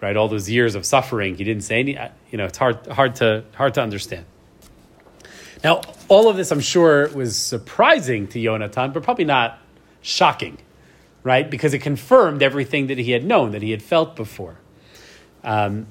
[0.00, 0.16] right?
[0.16, 1.98] All those years of suffering, he didn't say any.
[2.30, 4.24] You know, it's hard hard to hard to understand.
[5.62, 9.60] Now, all of this, I'm sure, was surprising to Yonatan, but probably not
[10.00, 10.58] shocking,
[11.22, 11.48] right?
[11.48, 14.56] Because it confirmed everything that he had known, that he had felt before.
[15.44, 15.86] Um,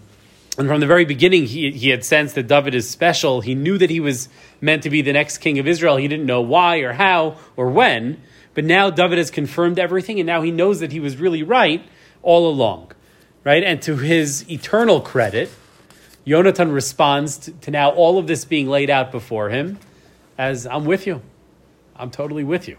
[0.58, 3.42] and from the very beginning, he, he had sensed that David is special.
[3.42, 4.28] He knew that he was
[4.60, 5.96] meant to be the next king of Israel.
[5.96, 8.22] He didn't know why or how or when.
[8.54, 11.84] But now David has confirmed everything, and now he knows that he was really right
[12.22, 12.92] all along,
[13.46, 13.64] right?
[13.64, 15.50] And to his eternal credit,
[16.26, 19.80] Yonatan responds to, to now all of this being laid out before him
[20.38, 21.22] as I'm with you.
[21.96, 22.78] I'm totally with you.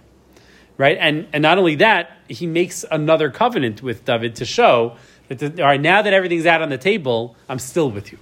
[0.79, 0.97] Right?
[0.99, 4.97] And, and not only that, he makes another covenant with David to show
[5.41, 8.19] all right, now that everything's out on the table, I'm still with you.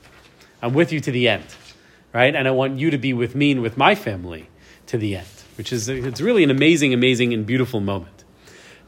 [0.63, 1.45] I'm with you to the end.
[2.13, 2.35] Right?
[2.35, 4.49] And I want you to be with me and with my family
[4.87, 8.25] to the end, which is it's really an amazing, amazing, and beautiful moment.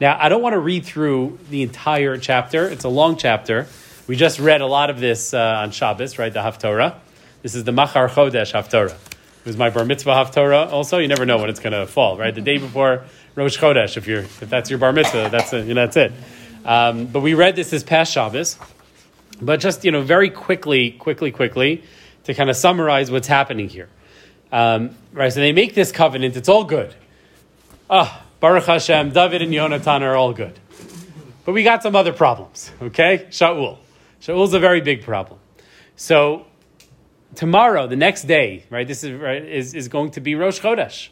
[0.00, 2.66] Now, I don't want to read through the entire chapter.
[2.66, 3.66] It's a long chapter.
[4.08, 6.32] We just read a lot of this uh, on Shabbos, right?
[6.32, 6.96] The Haftorah.
[7.42, 8.96] This is the Machar Chodesh Haftorah.
[9.42, 10.70] It was my bar mitzvah haftorah.
[10.70, 12.16] Also, you never know when it's going to fall.
[12.16, 13.02] Right, the day before
[13.34, 13.96] Rosh Chodesh.
[13.96, 16.12] If you're if that's your bar mitzvah, that's a, you know, that's it.
[16.64, 18.58] Um, but we read this this past Shabbos.
[19.40, 21.82] But just you know, very quickly, quickly, quickly,
[22.24, 23.88] to kind of summarize what's happening here.
[24.52, 26.36] Um, right, so they make this covenant.
[26.36, 26.94] It's all good.
[27.90, 30.58] Ah, Baruch Hashem, David and Yonatan are all good.
[31.44, 32.70] But we got some other problems.
[32.80, 33.78] Okay, Shaul.
[34.20, 35.40] Shaul's a very big problem.
[35.96, 36.46] So
[37.34, 41.08] tomorrow, the next day, right, this is, right, is, is going to be Rosh Chodesh.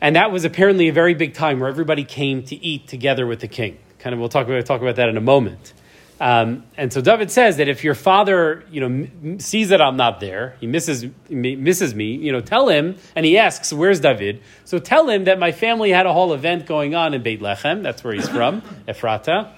[0.00, 3.40] And that was apparently a very big time where everybody came to eat together with
[3.40, 3.78] the king.
[4.06, 5.72] Kind of, we'll talk about, talk about that in a moment.
[6.20, 9.96] Um, and so David says that if your father, you know, m- sees that I'm
[9.96, 13.98] not there, he misses, me, misses me, you know, tell him, and he asks, where's
[13.98, 14.42] David?
[14.64, 17.82] So tell him that my family had a whole event going on in Beit Lechem,
[17.82, 19.50] that's where he's from, Ephrata,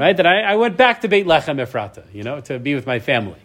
[0.00, 0.16] right?
[0.16, 2.98] That I, I went back to Beit Lechem, Ephrata, you know, to be with my
[2.98, 3.38] family.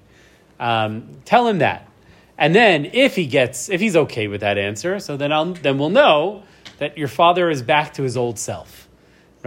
[0.59, 1.87] Um, tell him that.
[2.35, 5.77] And then if he gets, if he's okay with that answer, so then I'll, then
[5.77, 6.45] we'll know
[6.79, 8.86] that your father is back to his old self.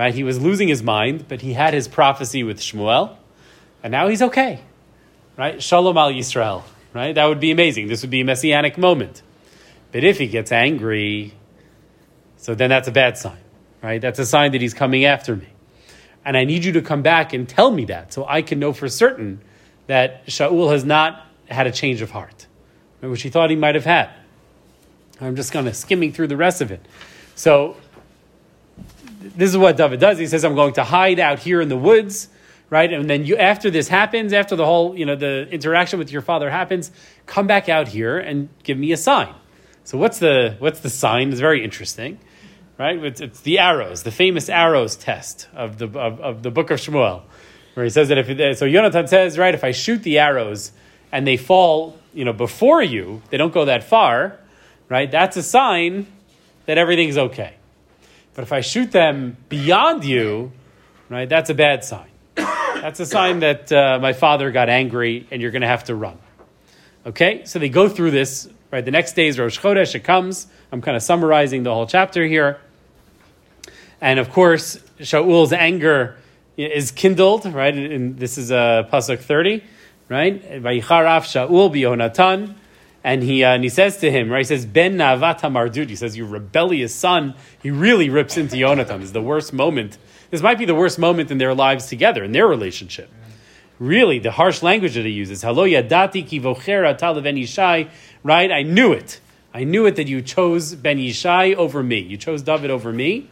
[0.01, 0.15] Right?
[0.15, 3.19] He was losing his mind, but he had his prophecy with Shmuel,
[3.83, 4.63] and now he's okay.
[5.37, 5.63] Right?
[5.63, 6.63] Shalom al Yisrael.
[6.95, 7.15] Right?
[7.15, 7.89] That would be amazing.
[7.89, 9.21] This would be a messianic moment.
[9.93, 11.35] But if he gets angry,
[12.39, 13.43] so then that's a bad sign.
[13.83, 14.01] Right?
[14.01, 15.49] That's a sign that he's coming after me.
[16.25, 18.73] And I need you to come back and tell me that so I can know
[18.73, 19.43] for certain
[19.87, 22.47] that Shaul has not had a change of heart,
[23.01, 24.09] which he thought he might have had.
[25.21, 26.89] I'm just kind of skimming through the rest of it.
[27.35, 27.77] So
[29.21, 30.19] this is what David does.
[30.19, 32.29] He says, I'm going to hide out here in the woods,
[32.71, 32.91] right?
[32.91, 36.23] And then you, after this happens, after the whole, you know, the interaction with your
[36.23, 36.91] father happens,
[37.27, 39.35] come back out here and give me a sign.
[39.85, 41.31] So what's the, what's the sign?
[41.31, 42.19] It's very interesting,
[42.79, 42.97] right?
[43.05, 46.81] It's, it's the arrows, the famous arrows test of the, of, of the book of
[46.81, 47.23] Shmuel,
[47.75, 50.73] where he says that if, so Yonatan says, right, if I shoot the arrows
[51.13, 54.39] and they fall, you know, before you, they don't go that far,
[54.89, 55.11] right?
[55.11, 56.07] That's a sign
[56.67, 57.55] that everything's okay.
[58.35, 60.53] But if I shoot them beyond you,
[61.09, 62.09] right, that's a bad sign.
[62.37, 65.95] That's a sign that uh, my father got angry and you're going to have to
[65.95, 66.19] run.
[67.05, 68.49] Okay, so they go through this.
[68.71, 69.95] Right, the next day is Rosh Chodesh.
[69.95, 70.47] It comes.
[70.71, 72.61] I'm kind of summarizing the whole chapter here.
[74.01, 76.17] And of course, Shaul's anger
[76.57, 77.47] is kindled.
[77.47, 79.65] Right, and this is uh, pasuk thirty.
[80.09, 80.41] Right.
[83.03, 85.89] And he, uh, and he says to him, right, he says, Ben Navat Mardud.
[85.89, 87.35] He says, you rebellious son.
[87.63, 88.99] He really rips into Yonatan.
[88.99, 89.97] This is the worst moment.
[90.31, 93.11] This might be the worst moment in their lives together, in their relationship.
[93.79, 95.41] Really, the harsh language that he uses.
[95.41, 97.89] Halo yadati ki vochera ben Yishai.
[98.23, 98.53] Right?
[98.53, 99.19] I knew it.
[99.55, 101.99] I knew it that you chose Ben Yishai over me.
[102.01, 103.31] You chose David over me.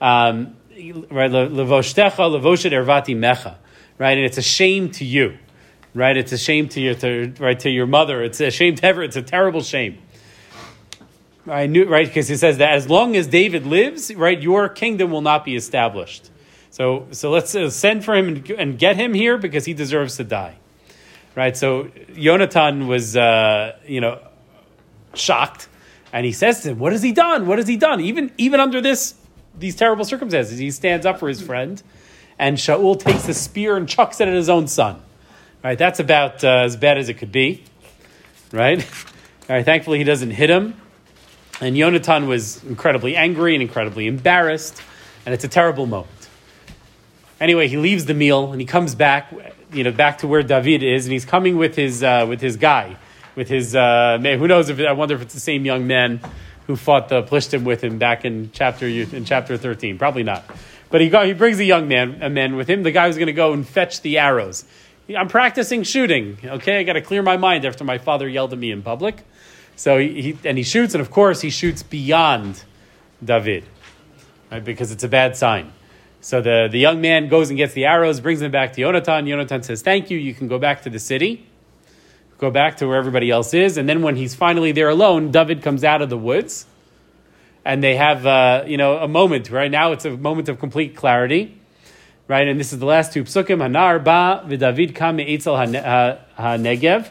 [0.00, 1.30] Um, right?
[1.30, 3.54] Levoshtecha levoshet ervati mecha.
[3.96, 4.18] Right?
[4.18, 5.38] And it's a shame to you
[5.94, 6.16] right?
[6.16, 8.22] It's a shame to your to, right to your mother.
[8.22, 9.02] It's a shame to ever.
[9.02, 9.98] It's a terrible shame.
[11.46, 15.10] I knew right because he says that as long as David lives, right, your kingdom
[15.10, 16.30] will not be established.
[16.70, 20.16] So so let's uh, send for him and, and, get him here because he deserves
[20.16, 20.56] to die,
[21.34, 21.56] right?
[21.56, 24.20] So Yonatan was uh, you know
[25.14, 25.68] shocked,
[26.12, 27.46] and he says to him, "What has he done?
[27.46, 28.00] What has he done?
[28.00, 29.14] Even even under this
[29.58, 31.82] these terrible circumstances, he stands up for his friend."
[32.38, 35.00] And Shaul takes the spear and chucks it at his own son.
[35.64, 37.62] Right, that's about uh, as bad as it could be.
[38.50, 38.80] Right?
[39.48, 40.74] All right, thankfully he doesn't hit him.
[41.60, 44.82] And Yonatan was incredibly angry and incredibly embarrassed,
[45.24, 46.10] and it's a terrible moment.
[47.40, 49.32] Anyway, he leaves the meal and he comes back,
[49.72, 52.56] you know, back to where David is, and he's coming with his uh, with his
[52.56, 52.96] guy,
[53.36, 54.40] with his uh, man.
[54.40, 56.20] Who knows if I wonder if it's the same young man
[56.66, 59.98] who fought the Plishtim with him back in chapter in chapter thirteen.
[59.98, 60.44] Probably not.
[60.90, 62.82] But he got, he brings a young man, a man with him.
[62.82, 64.64] The guy who's going to go and fetch the arrows.
[65.08, 66.38] I'm practicing shooting.
[66.44, 69.24] Okay, I got to clear my mind after my father yelled at me in public.
[69.74, 72.62] So he, he, and he shoots, and of course he shoots beyond
[73.22, 73.64] David,
[74.50, 74.64] right?
[74.64, 75.72] Because it's a bad sign.
[76.20, 79.26] So the, the young man goes and gets the arrows, brings them back to Yonatan.
[79.26, 80.18] Yonatan says, "Thank you.
[80.18, 81.46] You can go back to the city,
[82.38, 85.62] go back to where everybody else is." And then when he's finally there alone, David
[85.62, 86.64] comes out of the woods,
[87.64, 89.50] and they have uh, you know a moment.
[89.50, 91.58] Right now, it's a moment of complete clarity
[92.28, 92.48] right?
[92.48, 93.58] And this is the last two psukim.
[93.58, 95.56] Hanar ba v'David kam me'etzel
[96.36, 97.10] ha-negev.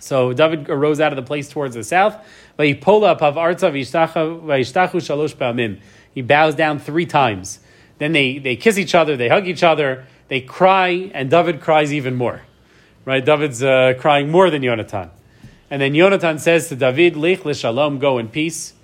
[0.00, 2.16] So David arose out of the place towards the south.
[2.56, 5.80] But he pulls up of Arzav Yistachu.
[6.12, 7.60] He bows down three times.
[7.98, 11.92] Then they, they kiss each other, they hug each other, they cry, and David cries
[11.92, 12.42] even more.
[13.04, 13.24] Right?
[13.24, 15.10] David's uh, crying more than Yonatan.
[15.70, 18.74] And then Yonatan says to David, Lech l'shalom, go in peace.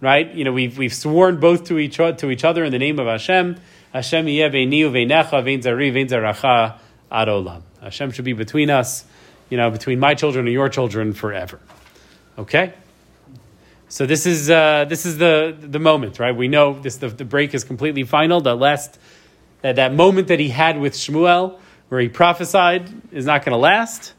[0.00, 0.32] Right?
[0.34, 3.06] You know, we've, we've sworn both to each, to each other in the name of
[3.06, 3.56] Hashem.
[3.96, 6.76] Hashem yeh ve'ni uve'necha ve'in zari ve'in zaracha
[7.10, 7.62] ad olam.
[7.80, 9.06] Hashem should be between us,
[9.48, 11.58] you know, between my children and your children forever.
[12.38, 12.74] Okay.
[13.88, 16.36] So this is uh, this is the the moment, right?
[16.36, 18.42] We know this the, the break is completely final.
[18.42, 18.98] The last
[19.62, 23.58] that, that moment that he had with Shmuel, where he prophesied, is not going to
[23.58, 24.12] last,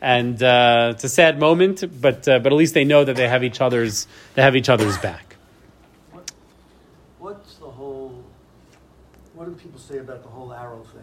[0.00, 1.82] and uh, it's a sad moment.
[2.00, 4.68] But uh, but at least they know that they have each other's they have each
[4.68, 5.34] other's back.
[6.12, 6.30] What,
[7.18, 8.22] what's the whole,
[9.40, 11.02] what do people say about the whole arrow thing?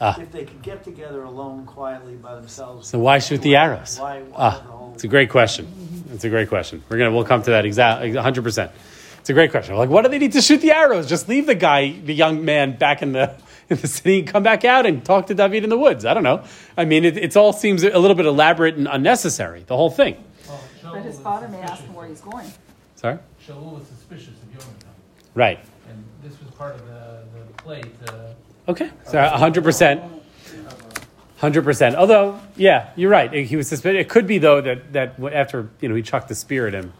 [0.00, 0.16] Ah.
[0.20, 2.86] If they could get together alone quietly by themselves.
[2.88, 3.98] So why shoot the arrows?
[3.98, 4.92] Why, why the Ah, whole?
[4.94, 5.66] it's a great question.
[6.12, 6.80] It's a great question.
[6.88, 8.44] We're gonna we'll come to that exactly 100.
[8.44, 8.70] percent
[9.18, 9.74] It's a great question.
[9.74, 11.08] Like, what do they need to shoot the arrows?
[11.08, 13.34] Just leave the guy, the young man, back in the
[13.68, 16.04] in the city, and come back out and talk to David in the woods.
[16.04, 16.44] I don't know.
[16.76, 19.64] I mean, it, it all seems a little bit elaborate and unnecessary.
[19.66, 20.22] The whole thing.
[20.48, 22.46] Well, But his father may ask him where he's going.
[22.94, 23.18] Sorry.
[23.44, 24.86] Shaul was suspicious of Yonatan,
[25.34, 25.58] Right.
[26.22, 28.34] This was part of the, the play to.
[28.68, 28.90] Okay.
[29.06, 30.02] So 100 percent.
[31.38, 31.96] Hundred percent.
[31.96, 33.32] Although, yeah, you're right.
[33.32, 34.00] He was suspicious.
[34.00, 36.92] It could be though that that after you know he chucked the spear at him,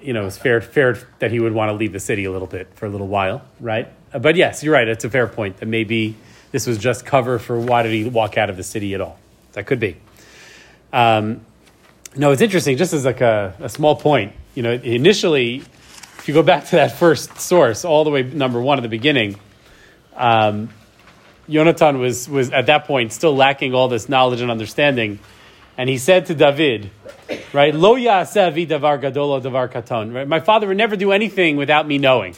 [0.00, 2.46] you know, it's fair fair that he would want to leave the city a little
[2.46, 3.88] bit for a little while, right?
[4.12, 4.86] Uh, But yes, you're right.
[4.86, 6.14] It's a fair point that maybe
[6.52, 9.18] this was just cover for why did he walk out of the city at all?
[9.54, 9.96] That could be.
[10.92, 11.40] Um,
[12.16, 12.76] no, it's interesting.
[12.76, 15.64] Just as like a, a small point, you know, initially,
[16.28, 18.88] if you go back to that first source, all the way number one at the
[18.90, 19.40] beginning,
[20.14, 20.68] um,
[21.48, 25.20] Yonatan was, was at that point still lacking all this knowledge and understanding.
[25.78, 26.90] And he said to David,
[27.54, 30.12] right, Lo ya'aseh avi davar gadol davar katon.
[30.12, 30.28] Right?
[30.28, 32.36] My father would never do anything without me knowing.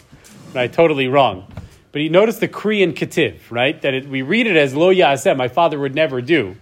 [0.54, 0.72] Right?
[0.72, 1.52] Totally wrong.
[1.90, 3.82] But he noticed the kri uktiv, right?
[3.82, 6.54] That it, we read it as Lo ya'aseh, my father would never do.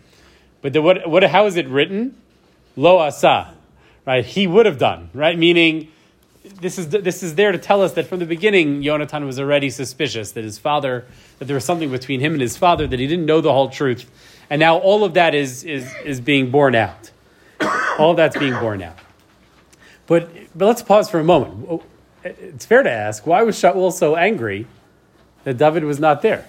[0.63, 2.17] But the, what, what, how is it written?
[2.75, 3.55] Lo asa.
[4.07, 4.25] Right?
[4.25, 5.39] He would have done, right?
[5.39, 5.93] Meaning,
[6.61, 9.71] this is this is there to tell us that from the beginning, Yonatan was already
[9.71, 11.05] suspicious that his father,
[11.39, 13.69] that there was something between him and his father that he didn't know the whole
[13.69, 14.11] truth,
[14.51, 17.11] and now all of that is is is being borne out.
[17.99, 18.99] all that's being borne out.
[20.07, 21.83] But but let's pause for a moment.
[22.25, 24.67] It's fair to ask why was Shaul so angry
[25.45, 26.49] that David was not there?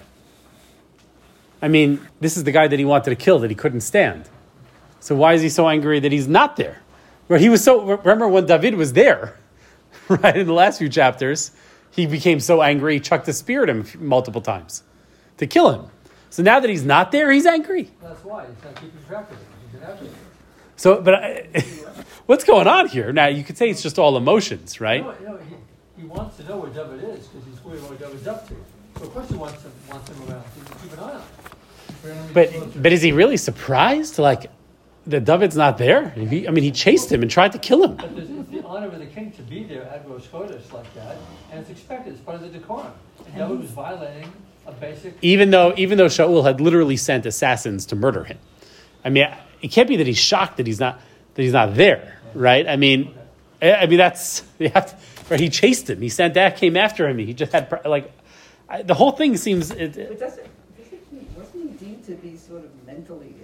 [1.62, 4.28] I mean, this is the guy that he wanted to kill that he couldn't stand.
[4.98, 6.80] So why is he so angry that he's not there?
[7.28, 7.40] Right?
[7.40, 7.96] He was so.
[7.96, 9.36] Remember when David was there,
[10.22, 10.36] right?
[10.36, 11.52] In the last few chapters,
[11.90, 14.82] he became so angry he chucked a spear at him multiple times
[15.36, 15.86] to kill him.
[16.30, 17.90] So now that he's not there, he's angry.
[18.02, 20.14] That's why, he's not keeping track of it, he's an advocate.
[20.76, 21.46] So, but I,
[22.26, 23.12] what's going on here?
[23.12, 25.02] Now you could say it's just all emotions, right?
[25.04, 28.26] No, no, he, he wants to know where David is, because he's worried what David's
[28.26, 28.54] up to.
[28.96, 31.12] So of course he wants him, wants him around, so he can keep an eye
[31.12, 32.32] on him.
[32.32, 34.18] But but is he really surprised?
[34.18, 34.50] Like
[35.06, 36.10] that David's not there?
[36.10, 37.96] He, I mean, he chased him and tried to kill him.
[37.96, 41.16] But it's the honor of the king to be there at Rosh Chodesh like that,
[41.50, 42.92] and it's expected, it's part of the decorum.
[43.26, 44.32] And David was violating
[44.66, 45.14] a basic.
[45.22, 48.38] even though even though Shaul had literally sent assassins to murder him.
[49.04, 49.28] I mean,
[49.62, 51.00] it can't be that he's shocked that he's not
[51.34, 52.66] that he's not there, right?
[52.68, 53.14] I mean,
[53.62, 54.96] I I mean that's you have to,
[55.30, 55.40] right.
[55.40, 56.00] He chased him.
[56.00, 57.18] He sent that came after him.
[57.18, 58.12] He just had like
[58.68, 62.36] I, the whole thing seems it, But doesn't, doesn't he, wasn't he deemed to be
[62.36, 63.34] sort of mentally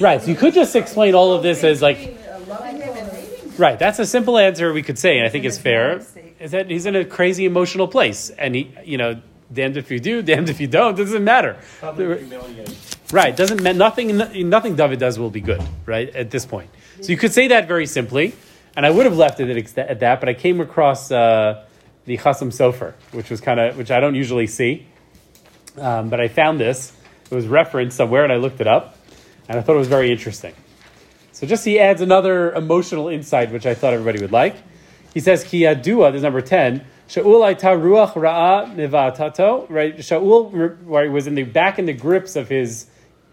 [0.00, 0.20] right.
[0.22, 3.50] So you could just explain all of this as like Between, Loving him and hating
[3.50, 3.56] him.
[3.58, 3.78] right.
[3.78, 6.02] That's a simple answer we could say, and I think in it's fair.
[6.40, 9.20] Is that he's in a crazy emotional place, and he you know
[9.52, 10.96] damned if you do, damned if you don't.
[10.96, 11.56] Doesn't matter.
[13.10, 13.34] Right.
[13.36, 14.16] Doesn't mean nothing.
[14.48, 15.62] Nothing David does will be good.
[15.86, 16.70] Right at this point.
[17.00, 18.34] So you could say that very simply,
[18.76, 21.64] and I would have left it at, that, but I came across uh,
[22.06, 24.86] the Chasam Sofer, which was kind of which I don't usually see,
[25.80, 26.92] um, but I found this.
[27.30, 28.96] It was referenced somewhere, and I looked it up,
[29.48, 30.54] and I thought it was very interesting.
[31.32, 34.56] So just he adds another emotional insight, which I thought everybody would like.
[35.14, 36.84] He says, "Ki yadua," this is number ten.
[37.08, 39.66] Shaul aita ruach ra'a nevatato.
[39.70, 42.86] Right, Shaul right, was in the back in the grips of his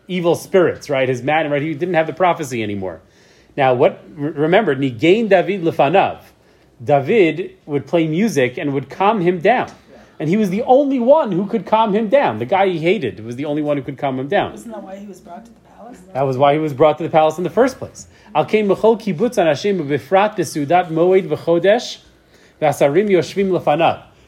[0.07, 0.89] evil spirits.
[0.89, 1.49] Right, his man.
[1.51, 3.01] Right, he didn't have the prophecy anymore.
[3.57, 4.03] Now, what?
[4.15, 6.21] re- Remember, Nigain David lefanav.
[6.83, 9.71] David would play music and would calm him down,
[10.19, 12.37] and he was the only one who could calm him down.
[12.37, 14.53] The guy he hated was the only one who could calm him down.
[14.53, 15.64] Isn't that why he was brought to the?
[16.13, 18.07] That was why he was brought to the palace in the first place.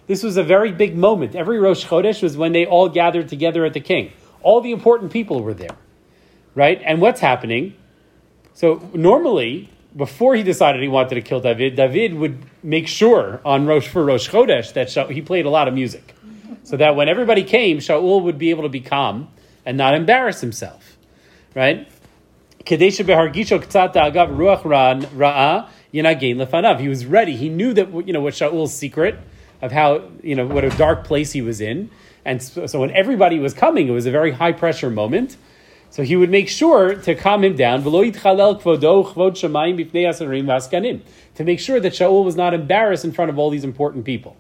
[0.08, 1.36] This was a very big moment.
[1.36, 4.12] Every Rosh Chodesh was when they all gathered together at the king.
[4.42, 5.76] All the important people were there,
[6.56, 6.82] right?
[6.86, 7.74] And what's happening?
[8.54, 13.66] So normally, before he decided he wanted to kill David, David would make sure on
[13.66, 16.16] Rosh for Rosh Chodesh that he played a lot of music,
[16.64, 19.30] so that when everybody came, Shaul would be able to be calm
[19.66, 20.97] and not embarrass himself,
[21.58, 21.92] right?
[22.66, 26.80] Kadesha behargisho ktsat da'agav ruach ra- ra'a yinagein lefanav.
[26.80, 27.36] He was ready.
[27.36, 29.18] He knew that you know what Shaul's secret
[29.62, 31.90] of how you know what a dark place he was in,
[32.24, 35.38] and so, when everybody was coming, it was a very high pressure moment.
[35.90, 37.82] So he would make sure to calm him down.
[37.82, 38.36] To make sure
[41.80, 44.36] that Shaul was not embarrassed in front of all these important people.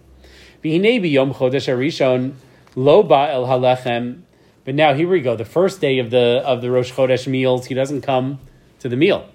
[4.67, 5.37] But now here we go.
[5.37, 8.39] The first day of the of the Rosh Chodesh meals, he doesn't come
[8.79, 9.29] to the meal.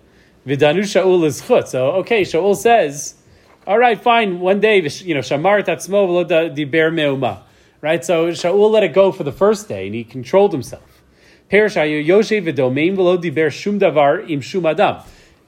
[0.46, 1.70] Vidanu Shaul is chut.
[1.70, 3.14] So okay, Shaul says,
[3.66, 4.40] "All right, fine.
[4.40, 7.44] One day, you know, shamar tatzmo v'lo diber meuma."
[7.80, 8.04] Right.
[8.04, 11.02] So Shaul let it go for the first day, and he controlled himself.
[11.50, 14.98] Perishayu Yoshe v'domein v'lo diber shum davar im shum adam.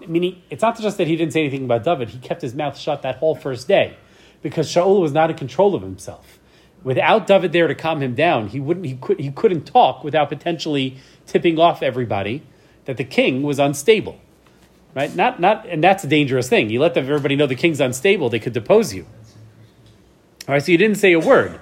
[0.09, 2.79] Meaning, it's not just that he didn't say anything about David; he kept his mouth
[2.79, 3.99] shut that whole first day,
[4.41, 6.39] because Shaul was not in control of himself.
[6.85, 8.87] Without David there to calm him down, he wouldn't.
[8.87, 9.19] He could.
[9.19, 12.43] He couldn't talk without potentially tipping off everybody
[12.85, 14.21] that the king was unstable.
[14.95, 15.15] Right?
[15.17, 15.41] Not.
[15.41, 15.67] Not.
[15.67, 16.69] And that's a dangerous thing.
[16.69, 19.07] You let everybody know the king's unstable; they could depose you.
[20.47, 20.63] All right.
[20.63, 21.59] So you didn't say a word.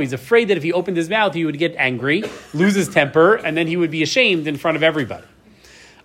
[0.00, 3.36] He's afraid that if he opened his mouth, he would get angry, lose his temper,
[3.36, 5.24] and then he would be ashamed in front of everybody.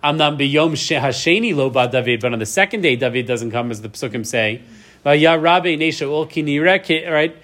[0.02, 3.82] Amnam biyom hasheni lo ba David, but on the second day, David doesn't come, as
[3.82, 4.62] the psukim say.
[5.04, 5.42] Kinire,
[7.10, 7.36] right?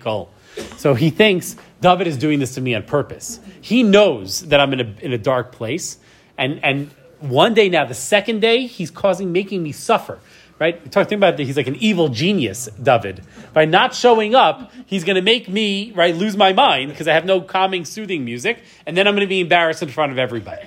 [0.00, 0.30] Kol.
[0.76, 3.40] So he thinks David is doing this to me on purpose.
[3.60, 5.98] He knows that I'm in a, in a dark place,
[6.36, 6.90] and and
[7.20, 10.18] one day now, the second day, he's causing making me suffer
[10.58, 10.80] right?
[10.84, 13.22] We're talking about that he's like an evil genius, David.
[13.52, 17.14] By not showing up, he's going to make me right lose my mind because I
[17.14, 20.18] have no calming, soothing music, and then I'm going to be embarrassed in front of
[20.18, 20.66] everybody.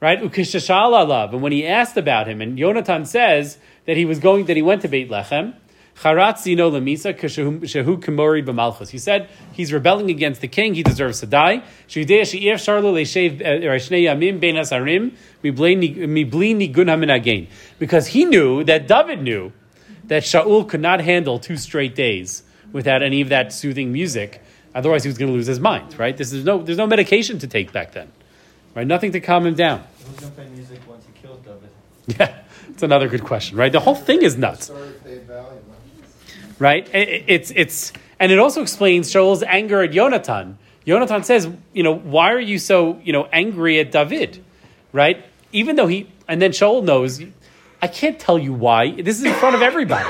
[0.00, 0.20] Right?
[0.20, 1.32] Alav.
[1.32, 4.62] And when he asked about him, and Yonatan says that he was going, that he
[4.62, 5.54] went to Beit Lechem.
[5.96, 8.90] Charatzino lemisa shehu kimori b'malchus.
[8.90, 10.74] He said he's rebelling against the king.
[10.74, 11.62] He deserves to die.
[11.88, 17.46] Shidei she'if sharlo le'shev eh, shnei yamim bein hasarim mibli nigun again.
[17.78, 19.52] Because he knew that David knew
[20.04, 22.42] that Shaul could not handle two straight days
[22.72, 24.42] without any of that soothing music.
[24.74, 25.96] Otherwise, he was going to lose his mind.
[25.98, 26.16] Right?
[26.16, 26.62] This is no.
[26.62, 28.10] There's no medication to take back then.
[28.74, 28.86] Right?
[28.86, 29.84] Nothing to calm him down.
[30.04, 31.70] Who's going to play music once he kills David?
[32.18, 33.56] Yeah, it's another good question.
[33.56, 33.72] Right?
[33.72, 35.64] The whole thing is nuts Sorry if they value it.
[36.58, 36.88] Right?
[36.92, 40.56] It's it's and it also explains Shaul's anger at Yonatan.
[40.86, 44.44] Yonatan says, you know, why are you so you know angry at David,
[44.92, 45.24] right?
[45.52, 47.22] Even though he and then Shaul knows,
[47.82, 48.90] I can't tell you why.
[48.90, 50.08] This is in front of everybody.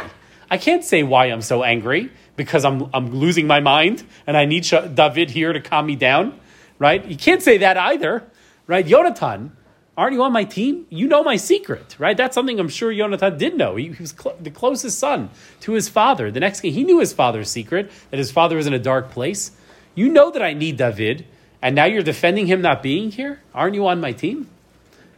[0.50, 4.44] I can't say why I'm so angry because I'm I'm losing my mind and I
[4.44, 6.38] need David here to calm me down,
[6.78, 7.04] right?
[7.04, 8.24] You can't say that either,
[8.66, 8.86] right?
[8.86, 9.50] Yonatan.
[9.96, 10.86] Aren't you on my team?
[10.90, 12.16] You know my secret, right?
[12.16, 13.76] That's something I'm sure Yonatan did know.
[13.76, 15.30] He, he was cl- the closest son
[15.60, 16.32] to his father.
[16.32, 19.10] The next king, he knew his father's secret, that his father was in a dark
[19.10, 19.52] place.
[19.94, 21.24] You know that I need David,
[21.62, 23.40] and now you're defending him not being here?
[23.54, 24.48] Aren't you on my team?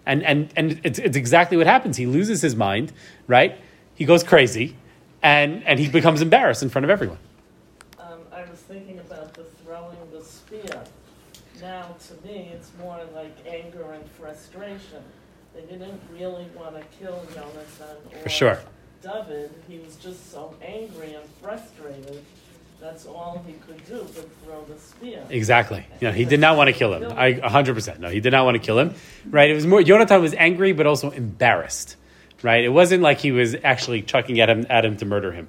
[0.04, 1.96] And, and, and it's, it's exactly what happens.
[1.96, 2.92] He loses his mind,
[3.26, 3.58] right?
[3.94, 4.76] He goes crazy,
[5.22, 7.18] and, and he becomes embarrassed in front of everyone.
[7.98, 10.84] Um, I was thinking about the throwing the spear.
[11.62, 15.02] Now, to me, it's more like anger and frustration.
[15.54, 18.58] They didn't really want to kill Jonathan or For sure.
[19.02, 19.50] David.
[19.68, 22.22] He was just so angry and frustrated.
[22.80, 25.22] That's all he could do but throw the spear.
[25.30, 25.86] Exactly.
[26.00, 27.10] You know, he did not want to kill him.
[27.16, 28.00] I 100%.
[28.00, 28.94] No, he did not want to kill him.
[29.30, 29.50] Right?
[29.50, 31.96] It was more Jonathan was angry but also embarrassed.
[32.42, 32.64] Right?
[32.64, 35.48] It wasn't like he was actually chucking at him at him to murder him.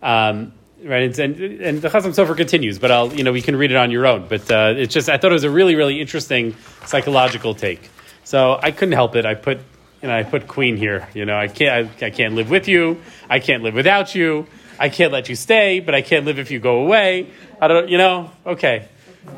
[0.00, 0.52] Um,
[0.84, 1.18] right?
[1.18, 3.90] And and the Chasam Sofer continues, but I'll you know we can read it on
[3.90, 4.26] your own.
[4.28, 6.56] But uh, it's just I thought it was a really really interesting
[6.86, 7.90] psychological take.
[8.24, 9.26] So I couldn't help it.
[9.26, 9.58] I put
[10.02, 11.08] you know I put Queen here.
[11.14, 13.00] You know I can't I, I can't live with you.
[13.28, 14.46] I can't live without you.
[14.78, 17.28] I can't let you stay, but I can't live if you go away.
[17.60, 18.88] I don't you know okay.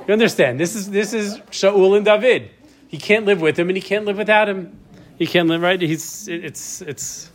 [0.07, 0.61] You understand?
[0.61, 2.51] This is this is Shaul and David.
[2.88, 4.78] He can't live with him, and he can't live without him.
[5.16, 5.80] He can't live right.
[5.80, 7.30] He's it's it's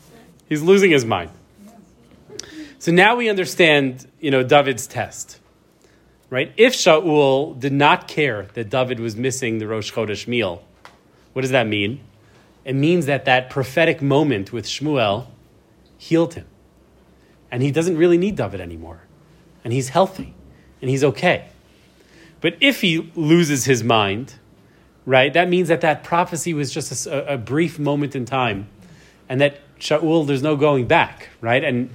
[0.48, 1.32] he's losing his mind.
[2.80, 5.40] So now we understand, you know, David's test,
[6.30, 6.54] right?
[6.58, 10.64] If Shaul did not care that David was missing the Rosh Chodesh meal,
[11.34, 12.02] what does that mean?
[12.64, 15.28] It means that that prophetic moment with Shmuel
[15.98, 16.46] healed him,
[17.50, 19.02] and he doesn't really need David anymore,
[19.64, 20.36] and he's healthy,
[20.80, 21.50] and he's okay.
[22.42, 24.36] But if he loses his mind,
[25.06, 28.68] right, that means that that prophecy was just a, a brief moment in time,
[29.28, 31.64] and that Shaul, there's no going back, right?
[31.64, 31.90] And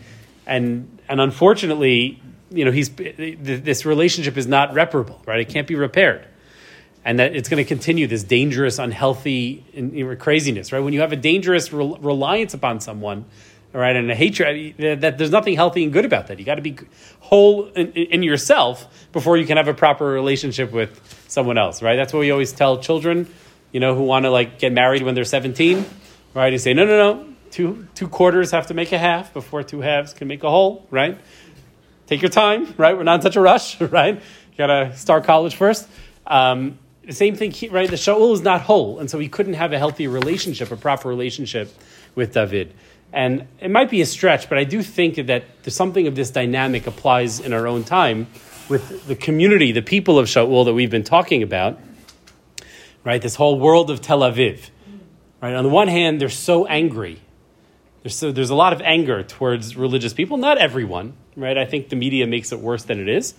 [0.47, 2.21] and and unfortunately,
[2.51, 5.41] you know, he's this relationship is not reparable, right?
[5.41, 6.27] It can't be repaired,
[7.05, 9.65] and that it's going to continue this dangerous, unhealthy
[10.19, 10.81] craziness, right?
[10.81, 13.25] When you have a dangerous rel- reliance upon someone,
[13.73, 16.39] right, and a hatred, that, that there's nothing healthy and good about that.
[16.39, 16.77] You got to be
[17.21, 21.97] whole in, in yourself before you can have a proper relationship with someone else, right?
[21.97, 23.33] That's what we always tell children,
[23.73, 25.85] you know, who want to like get married when they're 17,
[26.35, 26.53] right?
[26.53, 29.83] You say, no, no, no, Two, two quarters have to make a half before two
[29.83, 31.21] halves can make a whole, right?
[32.07, 32.97] Take your time, right?
[32.97, 34.15] We're not in such a rush, right?
[34.17, 35.87] You gotta start college first.
[36.27, 37.91] Um, the same thing, he- right?
[37.91, 41.09] The Shaul is not whole, and so he couldn't have a healthy relationship, a proper
[41.11, 41.71] relationship
[42.15, 42.73] with David.
[43.13, 46.87] And it might be a stretch, but I do think that something of this dynamic
[46.87, 48.29] applies in our own time
[48.71, 51.79] with the community, the people of Shaul that we've been talking about,
[53.05, 53.21] right?
[53.21, 54.71] This whole world of Tel Aviv,
[55.43, 55.55] right?
[55.55, 57.21] On the one hand, they're so angry.
[58.03, 60.37] There's, so, there's a lot of anger towards religious people.
[60.37, 61.57] Not everyone, right?
[61.57, 63.35] I think the media makes it worse than it is.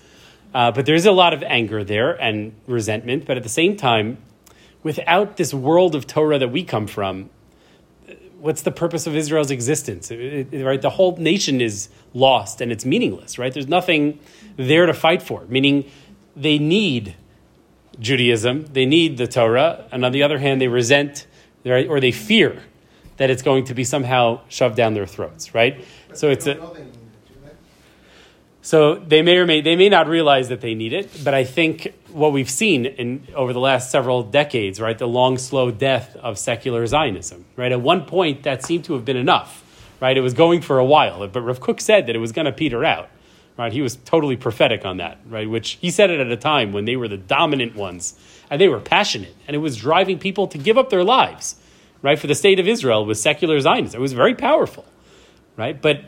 [0.53, 3.26] Uh, but there's a lot of anger there and resentment.
[3.26, 4.20] But at the same time,
[4.82, 7.30] without this world of Torah that we come from,
[8.39, 10.11] what's the purpose of Israel's existence?
[10.11, 13.38] It- it- right, the whole nation is lost and it's meaningless.
[13.38, 14.20] Right, there's nothing
[14.55, 15.43] there to fight for.
[15.49, 15.86] Meaning,
[16.36, 17.16] they need
[17.99, 21.28] Judaism, they need the Torah, and on the other hand, they resent
[21.66, 22.64] right, or they fear
[23.18, 25.53] that it's going to be somehow shoved down their throats.
[25.53, 27.49] Right, But so they it's a know they need it, do
[28.61, 31.43] so they may or may they may not realize that they need it, but I
[31.43, 36.16] think what we've seen in over the last several decades, right, the long, slow death
[36.18, 37.72] of secular Zionism, right.
[37.72, 39.64] At one point, that seemed to have been enough,
[39.99, 40.16] right.
[40.16, 42.51] It was going for a while, but Rav Kook said that it was going to
[42.53, 43.09] peter out,
[43.57, 43.74] right.
[43.74, 45.49] He was totally prophetic on that, right.
[45.49, 48.18] Which he said it at a time when they were the dominant ones
[48.49, 51.55] and they were passionate, and it was driving people to give up their lives,
[52.04, 53.99] right, for the state of Israel was secular Zionism.
[53.99, 54.86] It was very powerful,
[55.58, 56.06] right, but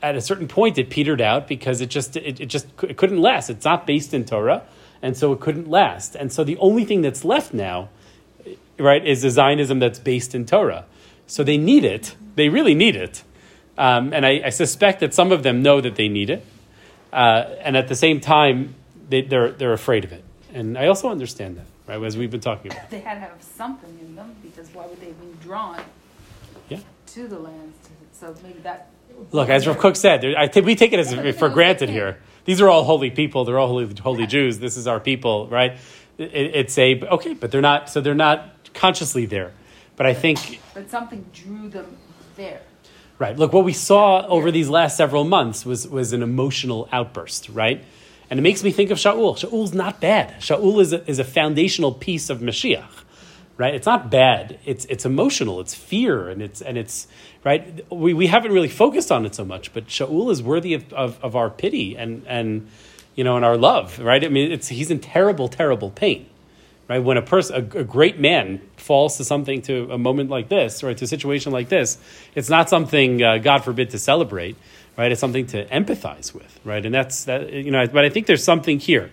[0.00, 3.20] at a certain point it petered out because it just it, it just it couldn't
[3.20, 3.50] last.
[3.50, 4.62] It's not based in torah
[5.02, 6.14] and so it couldn't last.
[6.14, 7.88] And so the only thing that's left now
[8.78, 10.84] right is a zionism that's based in torah.
[11.26, 12.16] So they need it.
[12.36, 13.22] They really need it.
[13.76, 16.44] Um, and I, I suspect that some of them know that they need it.
[17.12, 18.74] Uh, and at the same time
[19.08, 20.24] they, they're, they're afraid of it.
[20.52, 23.42] And i also understand that right as we've been talking about They had to have
[23.42, 25.82] something in them because why would they be drawn
[26.68, 27.76] yeah to the lands?
[28.12, 28.90] So maybe that.
[29.32, 32.18] Look, as Rav Kook said, I think we take it as for granted here.
[32.44, 33.44] These are all holy people.
[33.44, 34.58] They're all holy, holy Jews.
[34.58, 35.78] This is our people, right?
[36.18, 37.88] It, it's a okay, but they're not.
[37.88, 39.52] So they're not consciously there.
[39.96, 41.96] But I think But something drew them
[42.36, 42.60] there.
[43.18, 43.36] Right.
[43.36, 47.84] Look, what we saw over these last several months was, was an emotional outburst, right?
[48.30, 49.38] And it makes me think of Shaul.
[49.38, 50.40] Shaul's not bad.
[50.40, 53.04] Shaul is a, is a foundational piece of Mashiach,
[53.56, 53.74] right?
[53.74, 54.58] It's not bad.
[54.64, 55.60] It's, it's emotional.
[55.60, 56.28] It's fear.
[56.28, 57.08] And it's, and it's
[57.44, 57.90] right?
[57.90, 61.22] We, we haven't really focused on it so much, but Shaul is worthy of, of,
[61.22, 62.68] of our pity and, and,
[63.14, 64.22] you know, and our love, right?
[64.24, 66.26] I mean, it's, he's in terrible, terrible pain
[66.88, 67.02] right?
[67.02, 70.82] When a person, a, a great man, falls to something, to a moment like this,
[70.82, 71.98] right, to a situation like this,
[72.34, 74.56] it's not something, uh, God forbid, to celebrate,
[74.98, 75.12] right?
[75.12, 76.84] It's something to empathize with, right?
[76.84, 77.86] And that's that, you know.
[77.86, 79.10] But I think there's something here,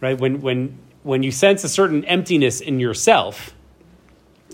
[0.00, 0.18] right?
[0.18, 3.52] When when when you sense a certain emptiness in yourself,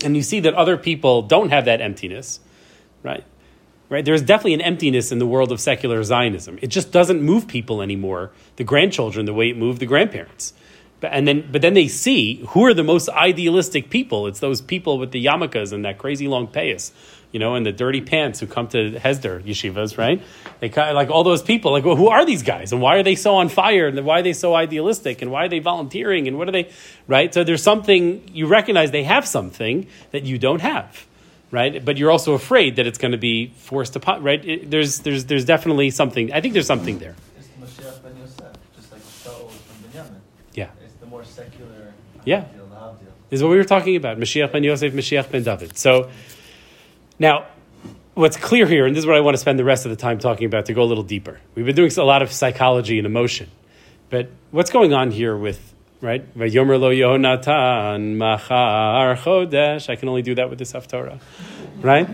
[0.03, 2.41] and you see that other people don't have that emptiness,
[3.03, 3.23] right?
[3.87, 4.03] Right?
[4.03, 6.57] There's definitely an emptiness in the world of secular Zionism.
[6.61, 10.53] It just doesn't move people anymore, the grandchildren, the way it moved the grandparents.
[11.01, 14.27] But, and then, but then they see who are the most idealistic people.
[14.27, 16.91] It's those people with the yarmulkes and that crazy long payas,
[17.31, 20.21] you know, and the dirty pants who come to Hesder yeshivas, right?
[20.59, 21.71] They kind of, like all those people.
[21.71, 24.19] Like, well, who are these guys, and why are they so on fire, and why
[24.19, 26.69] are they so idealistic, and why are they volunteering, and what are they,
[27.07, 27.33] right?
[27.33, 31.07] So there's something you recognize they have something that you don't have,
[31.51, 31.83] right?
[31.83, 34.43] But you're also afraid that it's going to be forced upon, right?
[34.43, 36.33] It, there's there's there's definitely something.
[36.33, 37.15] I think there's something there.
[37.37, 40.19] It's the Mashiach ben Yosef, just like Shaul from Binyamin.
[40.53, 40.67] Yeah.
[40.83, 41.93] It's the more secular.
[42.25, 42.41] Yeah.
[42.41, 43.07] Deal, the Havdil.
[43.31, 45.77] Is what we were talking about Mashiach ben Yosef, Mashiach ben David.
[45.77, 46.09] So
[47.21, 47.45] now,
[48.15, 49.95] what's clear here, and this is what I want to spend the rest of the
[49.95, 51.39] time talking about to go a little deeper.
[51.53, 53.51] We've been doing a lot of psychology and emotion,
[54.09, 56.25] but what's going on here with right?
[56.35, 59.87] Lo Yonatan machar chodesh.
[59.87, 61.19] I can only do that with this haftarah,
[61.81, 62.07] right?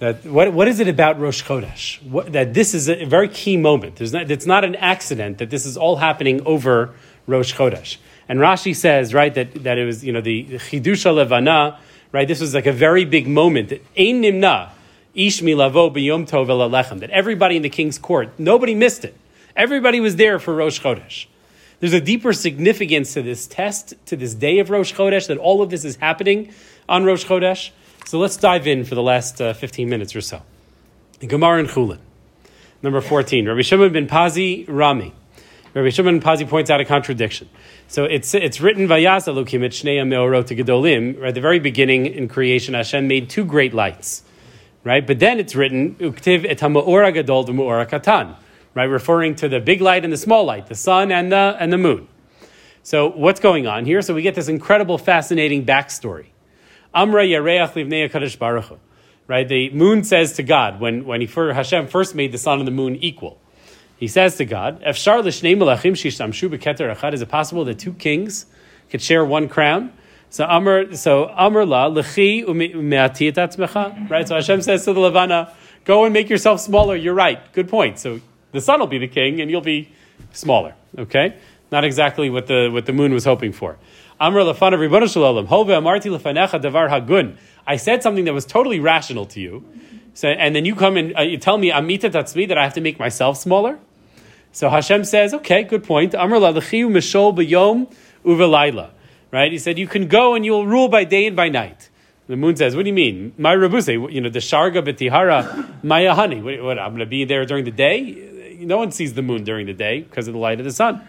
[0.00, 2.02] That what what is it about Rosh Chodesh?
[2.02, 3.96] What, that this is a very key moment.
[3.96, 6.94] There's not, it's not an accident that this is all happening over
[7.26, 7.96] Rosh Chodesh.
[8.28, 11.78] And Rashi says right that, that it was you know the chidusha levana
[12.14, 12.26] right.
[12.26, 13.68] This was like a very big moment.
[13.68, 14.70] That ein nimna
[15.14, 17.00] ish milavo b'yom tov el alechem.
[17.00, 19.14] That everybody in the king's court nobody missed it.
[19.54, 21.26] Everybody was there for Rosh Chodesh.
[21.80, 25.60] There's a deeper significance to this test, to this day of Rosh Chodesh, that all
[25.60, 26.52] of this is happening
[26.88, 27.70] on Rosh Chodesh.
[28.06, 30.42] So let's dive in for the last uh, 15 minutes or so.
[31.20, 31.98] Gemara and Chulin,
[32.82, 33.48] number 14.
[33.48, 35.12] Rabbi Shimon ben Pazi Rami.
[35.74, 37.48] Rabbi Shimon Pazi points out a contradiction.
[37.88, 41.20] So it's, it's written, Vayas Elokim et Shnei Meorot Gedolim.
[41.26, 44.22] At the very beginning in creation, Hashem made two great lights.
[44.84, 45.04] Right?
[45.06, 48.36] But then it's written, Uktiv et ha-me'or gadol v'me'or katan
[48.74, 48.84] right?
[48.84, 51.78] Referring to the big light and the small light, the sun and the, and the
[51.78, 52.08] moon.
[52.82, 54.02] So what's going on here?
[54.02, 56.26] So we get this incredible, fascinating backstory.
[56.92, 58.78] Amra Yareach Livnei Kadosh Baruch
[59.26, 59.48] right?
[59.48, 62.72] The moon says to God, when, when he, Hashem first made the sun and the
[62.72, 63.40] moon equal,
[63.96, 65.24] he says to God, echad,
[67.14, 68.46] is it possible that two kings
[68.90, 69.92] could share one crown?
[70.30, 72.44] So Amr, so Amr la lechi
[74.10, 74.28] right?
[74.28, 75.52] So Hashem says to the Levana,
[75.84, 76.96] go and make yourself smaller.
[76.96, 77.52] You're right.
[77.52, 78.00] Good point.
[78.00, 78.20] So
[78.50, 79.90] the sun will be the king, and you'll be
[80.32, 80.74] smaller.
[80.98, 81.36] Okay,
[81.70, 83.76] not exactly what the what the moon was hoping for.
[84.18, 87.36] Amr lefana shalom hove amarti lefanecha davar hagun.
[87.66, 89.64] I said something that was totally rational to you,
[90.14, 92.74] so, and then you come and uh, you tell me amita tatzmi that I have
[92.74, 93.78] to make myself smaller.
[94.52, 96.14] So Hashem says, okay, good point.
[96.14, 97.92] Amr la lechiu mishol b'yom
[98.24, 98.90] uvelayla.
[99.32, 99.50] Right?
[99.50, 101.90] He said, you can go and you'll rule by day and by night.
[102.28, 103.34] The moon says, what do you mean?
[103.36, 106.40] My rabuse, you know, the sharga betihara maya honey.
[106.40, 108.56] What, what, I'm going to be there during the day?
[108.60, 111.06] No one sees the moon during the day because of the light of the sun.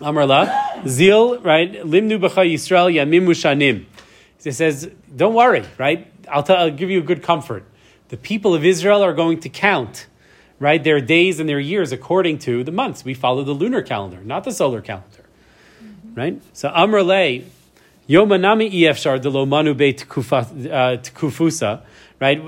[0.00, 1.70] Amr la, zil, right?
[1.70, 3.84] Limnu b'cha Yisrael yamim mushanim.
[4.42, 6.10] He says, don't worry, right?
[6.28, 7.64] I'll, tell, I'll give you good comfort.
[8.08, 10.06] The people of Israel are going to count,
[10.58, 13.04] right, their days and their years according to the months.
[13.04, 15.24] We follow the lunar calendar, not the solar calendar
[16.18, 16.42] right?
[16.52, 17.42] So Amr Le,
[18.08, 21.82] Yomanami EFshar de Lomanu Be uh, Tkufusa,
[22.20, 22.42] right?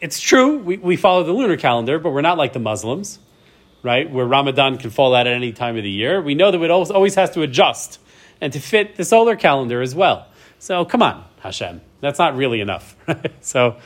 [0.00, 3.20] It's true, we, we follow the lunar calendar, but we're not like the Muslims,
[3.82, 4.10] right?
[4.10, 6.20] Where Ramadan can fall out at any time of the year.
[6.20, 8.00] We know that it always, always has to adjust
[8.40, 10.26] and to fit the solar calendar as well.
[10.58, 11.80] So come on, Hashem.
[12.00, 12.96] That's not really enough.
[13.40, 13.76] so,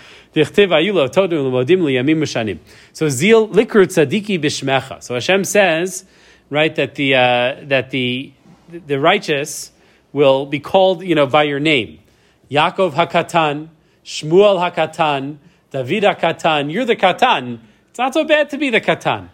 [2.93, 5.03] so zeal likru tzadiki bishmecha.
[5.03, 6.05] So Hashem says,
[6.51, 8.33] right, that the uh, that the
[8.69, 9.73] the righteous
[10.13, 12.01] will be called, you know, by your name.
[12.51, 13.69] Yaakov Hakatan,
[14.05, 15.39] Shmuel Hakatan,
[15.71, 16.73] David Hakatan.
[16.73, 17.61] You're the Katan.
[17.91, 19.29] It's not so bad to be the Katan,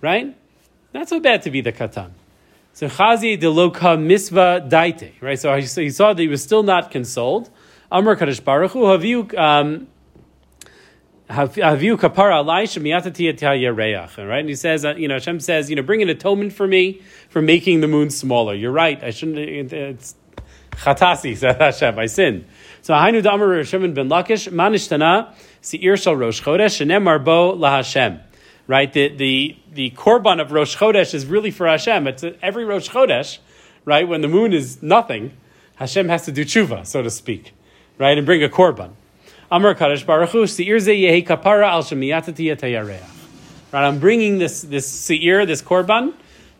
[0.00, 0.36] right?
[0.94, 2.10] Not so bad to be the Katan.
[2.72, 5.38] So Chazi de Loka Misva Daite, right?
[5.38, 7.50] So he saw that he was still not consoled.
[7.90, 8.84] Amr Kadosh Baruch Hu
[9.38, 9.86] um,
[11.28, 11.80] Right, and
[14.48, 17.42] he says, uh, you know, Hashem says, you know, bring an atonement for me for
[17.42, 18.54] making the moon smaller.
[18.54, 19.02] You're right.
[19.02, 19.38] I shouldn't.
[19.38, 20.14] It's
[20.70, 21.98] chatasi said Hashem.
[21.98, 22.46] I sinned.
[22.82, 28.20] So Hainu Damar Shimon ben Lakish Manishtana Seir Shal Rosh Chodesh Shenem Bo LaHashem.
[28.68, 32.06] Right, the the the korban of Rosh Chodesh is really for Hashem.
[32.06, 33.38] It's every Rosh Chodesh,
[33.84, 34.06] right?
[34.06, 35.32] When the moon is nothing,
[35.76, 37.52] Hashem has to do tshuva, so to speak,
[37.98, 38.92] right, and bring a korban.
[39.50, 43.00] Amar Kadosh Baruch Hu Seir Ze Yehi Kapara Al Shemiyatati
[43.72, 46.14] Right, I'm bringing this this seir, this korban,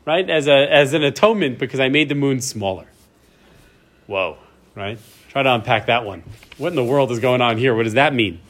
[0.05, 2.87] right, as a as an atonement because I made the moon smaller.
[4.07, 4.39] Whoa,
[4.75, 4.99] right?
[5.31, 6.23] Try to unpack that one.
[6.59, 7.75] What in the world is going on here?
[7.75, 8.41] What does that mean?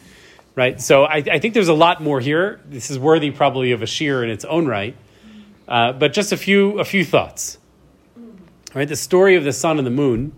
[0.55, 0.81] Right?
[0.81, 2.61] So I, I think there's a lot more here.
[2.67, 4.97] This is worthy probably of a shiur in its own right.
[5.69, 7.59] Uh, but just a few a few thoughts.
[8.75, 8.89] Right?
[8.89, 10.33] The story of the sun and the moon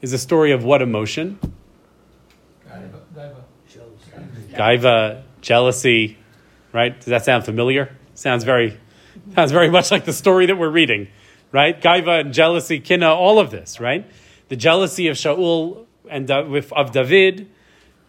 [0.00, 1.38] is a story of what emotion?
[4.52, 6.18] Gaiva, jealousy,
[6.72, 6.96] right?
[6.96, 7.96] Does that sound familiar?
[8.14, 8.78] Sounds very,
[9.34, 11.08] sounds very much like the story that we're reading,
[11.50, 11.80] right?
[11.80, 14.08] Gaiva and jealousy, kina, all of this, right?
[14.48, 17.50] The jealousy of Shaul and of David,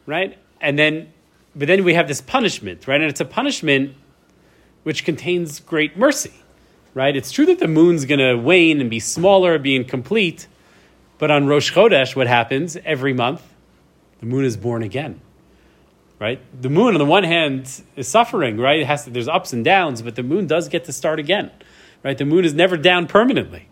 [0.06, 0.38] right?
[0.62, 1.14] And then,
[1.56, 3.00] but then we have this punishment, right?
[3.00, 3.96] And it's a punishment
[4.84, 6.34] which contains great mercy,
[6.94, 7.16] right?
[7.16, 10.48] It's true that the moon's going to wane and be smaller, be incomplete,
[11.18, 13.42] but on Rosh Chodesh, what happens every month?
[14.20, 15.22] The moon is born again
[16.20, 16.40] right?
[16.62, 18.80] The moon, on the one hand, is suffering, right?
[18.80, 21.52] It has to, there's ups and downs, but the moon does get to start again,
[22.04, 22.18] right?
[22.18, 23.68] The moon is never down permanently,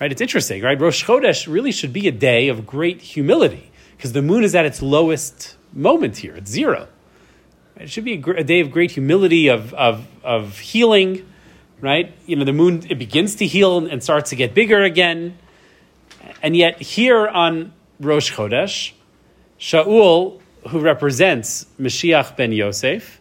[0.00, 0.12] right?
[0.12, 0.78] It's interesting, right?
[0.78, 4.66] Rosh Chodesh really should be a day of great humility because the moon is at
[4.66, 6.88] its lowest moment here, it's zero.
[7.76, 11.26] It should be a, a day of great humility, of, of, of healing,
[11.80, 12.14] right?
[12.26, 15.38] You know, the moon, it begins to heal and starts to get bigger again.
[16.42, 18.92] And yet, here on Rosh Chodesh,
[19.58, 23.20] Shaul who represents Mashiach ben Yosef,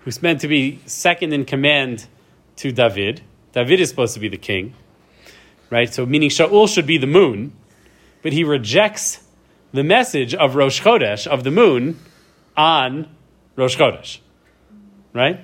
[0.00, 2.06] who's meant to be second in command
[2.56, 3.22] to David.
[3.52, 4.74] David is supposed to be the king,
[5.70, 5.92] right?
[5.92, 7.52] So, meaning Shaul should be the moon,
[8.22, 9.22] but he rejects
[9.72, 11.98] the message of Rosh Chodesh, of the moon,
[12.56, 13.08] on
[13.56, 14.18] Rosh Chodesh,
[15.12, 15.40] right?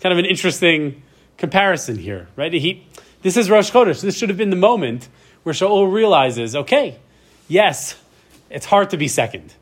[0.00, 1.02] Kind of an interesting
[1.36, 2.52] comparison here, right?
[2.52, 2.86] He,
[3.22, 4.00] this is Rosh Chodesh.
[4.00, 5.08] This should have been the moment
[5.42, 6.98] where Shaul realizes, okay,
[7.48, 7.96] yes,
[8.50, 9.54] it's hard to be second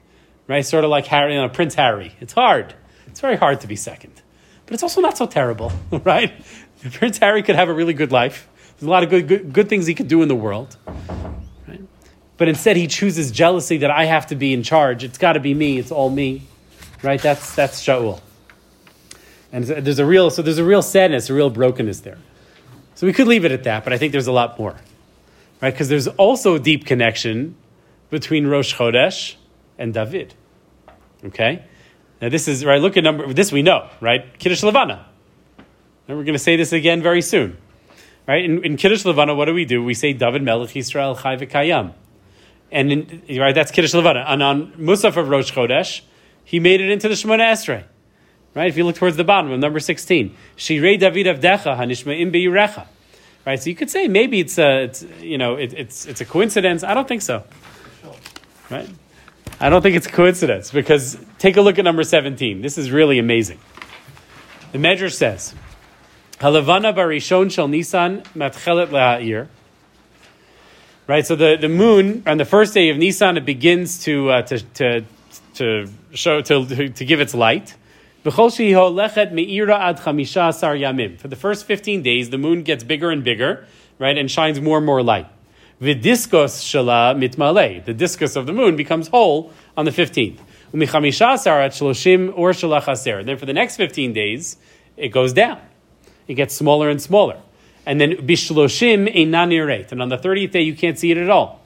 [0.46, 0.64] right?
[0.64, 2.14] Sort of like Harry, you know, Prince Harry.
[2.20, 2.74] It's hard.
[3.06, 4.22] It's very hard to be second,
[4.66, 5.72] but it's also not so terrible,
[6.04, 6.32] right?
[6.92, 8.48] Prince Harry could have a really good life.
[8.78, 10.76] There's a lot of good, good, good things he could do in the world,
[11.68, 11.80] right?
[12.36, 15.04] But instead, he chooses jealousy that I have to be in charge.
[15.04, 15.78] It's got to be me.
[15.78, 16.42] It's all me,
[17.02, 17.20] right?
[17.20, 18.20] That's that's Shaul.
[19.52, 22.18] And there's a real so there's a real sadness, a real brokenness there.
[22.94, 24.76] So we could leave it at that, but I think there's a lot more,
[25.60, 25.72] right?
[25.72, 27.56] Because there's also a deep connection
[28.10, 29.36] between Rosh Chodesh
[29.82, 30.34] and David.
[31.24, 31.64] Okay?
[32.20, 34.38] Now this is, right, look at number, this we know, right?
[34.38, 35.06] Kiddush Levana.
[36.06, 37.58] And we're going to say this again very soon.
[38.26, 38.44] Right?
[38.44, 39.82] In, in Kiddush Levana, what do we do?
[39.82, 41.94] We say David Melech Yisrael Chai V'Kayam.
[42.70, 44.24] And in, right, that's Kiddush Levana.
[44.28, 46.02] And on Musaf of Rosh Chodesh,
[46.44, 47.84] he made it into the Shemona Esrei.
[48.54, 48.68] Right?
[48.68, 50.36] If you look towards the bottom of number 16.
[50.56, 52.86] Shirei David Avdecha Hanishma'im Be'irecha.
[53.44, 53.60] Right?
[53.60, 56.84] So you could say maybe it's a, it's, you know, it, it's, it's a coincidence.
[56.84, 57.42] I don't think so.
[58.70, 58.88] Right?
[59.62, 62.62] I don't think it's a coincidence because take a look at number 17.
[62.62, 63.60] This is really amazing.
[64.72, 65.54] The Medrash says,
[66.40, 69.46] Halavana barishon shel Nisan matchelet leha'ir.
[71.06, 74.42] Right, so the, the moon on the first day of Nisan it begins to uh,
[74.42, 75.04] to, to
[75.54, 77.76] to show to, to give its light.
[78.24, 78.40] For the
[81.38, 83.66] first fifteen days, the moon gets bigger and bigger,
[84.00, 85.28] right, and shines more and more light.
[85.82, 87.84] V'diskos shala mitmale.
[87.84, 90.38] The discus of the moon becomes whole on the 15th.
[90.72, 93.24] U'michamisha at shloshim or shalach.
[93.26, 94.58] Then for the next 15 days,
[94.96, 95.60] it goes down.
[96.28, 97.40] It gets smaller and smaller.
[97.84, 99.90] And then bishloshim einanirate.
[99.90, 101.60] And on the 30th day, you can't see it at all.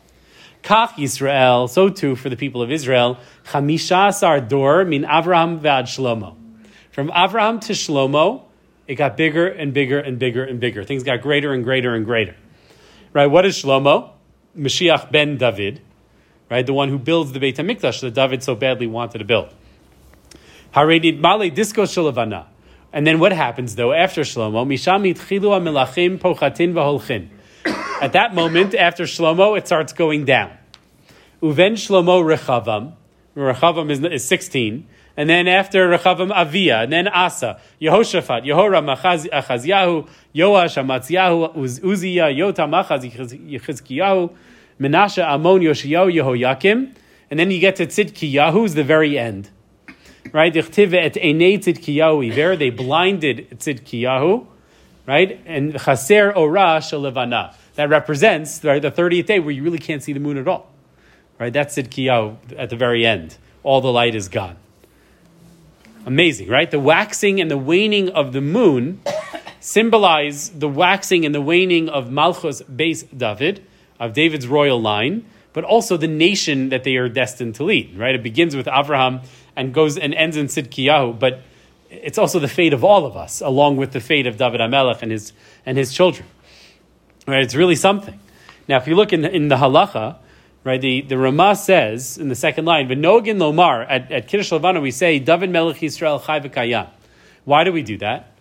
[0.62, 5.82] Kach Yisrael, so too for the people of Israel, chamisha asar dor min Avraham v'ad
[5.82, 6.36] Shlomo.
[6.90, 8.44] From Avraham to Shlomo,
[8.88, 10.84] it got bigger and bigger and bigger and bigger.
[10.84, 12.34] Things got greater and greater and greater.
[13.12, 13.26] Right?
[13.26, 14.10] What is Shlomo?
[14.56, 15.82] Mashiach ben David,
[16.50, 16.64] right?
[16.64, 19.48] The one who builds the Beit HaMikdash that David so badly wanted to build.
[20.74, 22.46] Haredid male disco shalavana.
[22.92, 24.66] And then what happens though after Shlomo?
[24.66, 27.28] Misham itchilu pochatin v'holchin.
[28.00, 30.52] At that moment, after Shlomo, it starts going down.
[31.42, 32.94] Uven Shlomo Rechavam.
[33.34, 34.86] Rechavam is 16.
[35.16, 41.80] And then after Rechavam Avia, and then Asa, Yehoshaphat, Yehoram, Achaz, Achazyahu, Yoash, Amatzyahu, Uz,
[41.82, 43.02] Uzziah, Yotam, Achaz,
[43.50, 44.30] Yechizkiyahu,
[44.78, 46.94] Menashe, Amon, Yoshiyahu, Yehoyakim.
[47.30, 49.48] And then you get to Tzidkiyahu, is the very end.
[50.32, 50.54] Right?
[50.54, 52.56] Et Tzidkiyahu Iver.
[52.56, 54.46] They blinded Tzidkiyahu.
[55.06, 55.40] Right?
[55.46, 57.54] And Chaser Ora Shalevana.
[57.76, 60.70] That represents right, the 30th day where you really can't see the moon at all.
[61.38, 61.52] Right?
[61.52, 63.38] That's Tzidkiyahu at the very end.
[63.62, 64.56] All the light is gone.
[66.06, 66.70] Amazing, right?
[66.70, 69.02] The waxing and the waning of the moon
[69.58, 73.66] symbolize the waxing and the waning of Malchus Beis David,
[73.98, 78.14] of David's royal line, but also the nation that they are destined to lead, right?
[78.14, 79.22] It begins with Abraham
[79.56, 81.40] and goes and ends in Tzidkiyahu, but
[81.90, 85.02] it's also the fate of all of us, along with the fate of David Amelech
[85.02, 85.32] and his,
[85.64, 86.28] and his children.
[87.26, 87.42] Right?
[87.42, 88.20] It's really something.
[88.68, 90.18] Now, if you look in, in the halacha,
[90.66, 94.80] right, the, the Ramah says in the second line, V'nogin lomar, at, at Kiddush Levana
[94.80, 96.88] we say, David Melech Yisrael Chai v'kayam.
[97.44, 98.32] Why do we do that?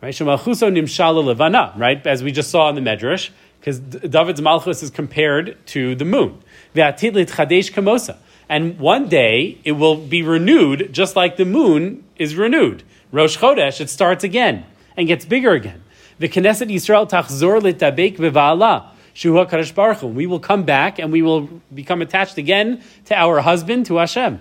[0.00, 0.12] Right?
[0.12, 2.04] Shemalchuso nimshala levana, right?
[2.06, 6.42] As we just saw in the Medrash, because David's Malchus is compared to the moon.
[6.74, 8.16] Ve'atid litchadesh kamosa.
[8.48, 12.82] And one day it will be renewed just like the moon is renewed.
[13.12, 15.84] Rosh Chodesh, it starts again and gets bigger again.
[16.18, 18.88] The Knesset Yisrael tachzor litabek v'va'ala.
[19.14, 20.06] Shuha Kadosh Baruch Hu.
[20.08, 24.40] We will come back and we will become attached again to our husband, to Hashem.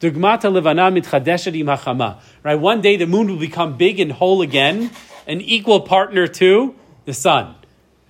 [0.00, 2.16] Dugmata levana mitchadeshet im.
[2.42, 4.90] Right, one day the moon will become big and whole again,
[5.26, 7.54] an equal partner to the sun.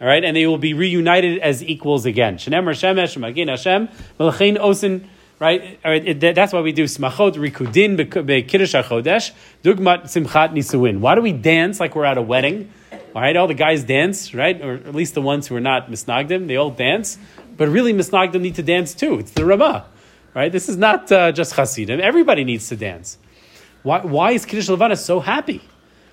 [0.00, 2.38] All right, and they will be reunited as equals again.
[2.38, 3.88] Shenem Shemesh Magin Hashem
[4.18, 5.06] Malachein Osin.
[5.38, 9.32] Right, All right it, that's why we do smachot rikudin bekiddush hachodesh
[9.62, 11.00] dugmat simchat nisuin.
[11.00, 12.72] Why do we dance like we're at a wedding?
[13.14, 14.60] All right, all the guys dance, right?
[14.62, 17.18] Or at least the ones who are not misnagdim, they all dance.
[17.56, 19.18] But really, misnagdim need to dance too.
[19.18, 19.86] It's the Ramah,
[20.34, 20.52] right?
[20.52, 22.00] This is not uh, just Hasidim.
[22.00, 23.18] Everybody needs to dance.
[23.82, 25.62] Why, why is Kiddush Levana so happy?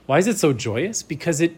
[0.08, 1.04] Why is it so joyous?
[1.04, 1.56] Because it,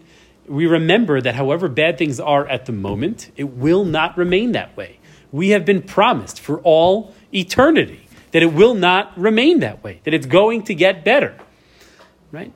[0.47, 4.75] we remember that however bad things are at the moment, it will not remain that
[4.75, 4.99] way.
[5.31, 10.13] We have been promised for all eternity that it will not remain that way, that
[10.13, 11.35] it's going to get better,
[12.31, 12.51] right?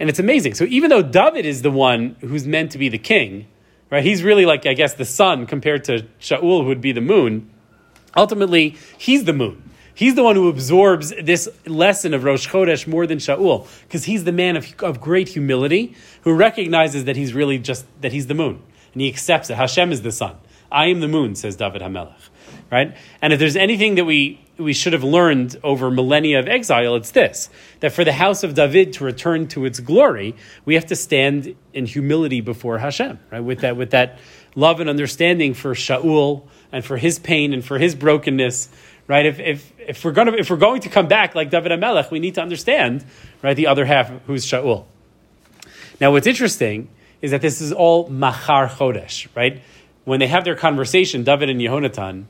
[0.00, 0.54] And it's amazing.
[0.54, 3.46] So even though David is the one who's meant to be the king,
[3.90, 4.02] right?
[4.02, 7.50] He's really like, I guess, the sun compared to Shaul, who would be the moon.
[8.16, 9.62] Ultimately, he's the moon.
[9.94, 14.24] He's the one who absorbs this lesson of Rosh Chodesh more than Shaul, because he's
[14.24, 18.34] the man of, of great humility who recognizes that he's really just, that he's the
[18.34, 18.62] moon.
[18.94, 19.56] And he accepts it.
[19.56, 20.36] Hashem is the sun.
[20.72, 22.14] I am the moon, says David HaMelech.
[22.72, 22.96] Right?
[23.20, 27.10] And if there's anything that we, we should have learned over millennia of exile, it's
[27.10, 27.50] this
[27.80, 31.56] that for the house of David to return to its glory, we have to stand
[31.72, 33.40] in humility before Hashem, right?
[33.40, 34.18] With that, with that
[34.54, 36.42] love and understanding for Shaul
[36.72, 38.68] and for his pain and for his brokenness,
[39.06, 39.26] right?
[39.26, 42.20] If, if, if, we're, gonna, if we're going to come back like David HaMelech, we
[42.20, 43.04] need to understand,
[43.42, 44.84] right, the other half, who's Shaul.
[46.00, 46.88] Now, what's interesting
[47.20, 49.62] is that this is all Machar Chodesh, right?
[50.04, 52.24] When they have their conversation, David and Yehonatan,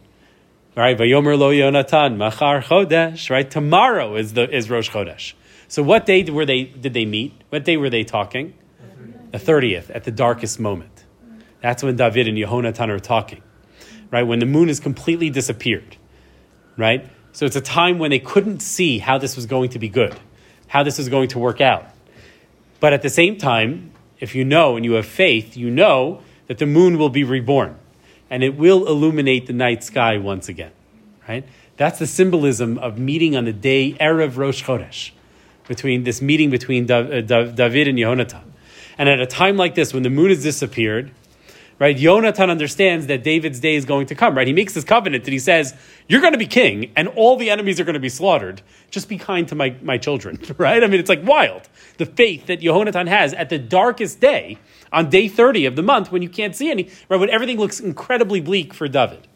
[0.77, 0.97] Right?
[0.97, 3.29] Vayomer lo Yonatan, Machar Chodesh.
[3.29, 3.51] Right?
[3.51, 5.35] Tomorrow is the is Rosh Chodesh.
[5.69, 7.33] So what day were they did they meet?
[7.49, 8.55] What day were they talking?
[9.33, 11.05] The 30th, at the darkest moment.
[11.63, 13.43] That's when David and Yehonatan are talking.
[14.11, 14.25] Right?
[14.25, 15.97] When the moon has completely disappeared.
[16.77, 17.09] Right?
[17.33, 20.17] So it's a time when they couldn't see how this was going to be good,
[20.67, 21.87] how this was going to work out.
[22.81, 26.59] But at the same time, if you know and you have faith, you know that
[26.59, 27.79] the moon will be reborn
[28.31, 30.73] and it will illuminate the night sky once again.
[31.29, 31.45] Right?
[31.77, 35.11] That's the symbolism of meeting on the day Erev Rosh Chodesh,
[35.67, 38.43] between this meeting between uh, Dav- David and Yehonatan.
[38.97, 41.11] And at a time like this, when the moon has disappeared,
[41.81, 44.47] right, Yonatan understands that David's day is going to come, right?
[44.47, 45.75] He makes this covenant that he says,
[46.07, 48.63] You're going to be king, and all the enemies are going to be slaughtered.
[48.91, 50.85] Just be kind to my, my children, right?
[50.85, 51.69] I mean, it's like wild.
[51.97, 54.59] The faith that Yehonatan has at the darkest day,
[54.93, 57.81] on day 30 of the month, when you can't see any, right, when everything looks
[57.81, 59.27] incredibly bleak for David.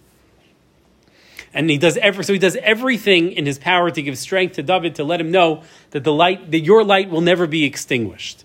[1.55, 4.63] And he does every, so he does everything in his power to give strength to
[4.63, 8.44] David to let him know that the light, that your light will never be extinguished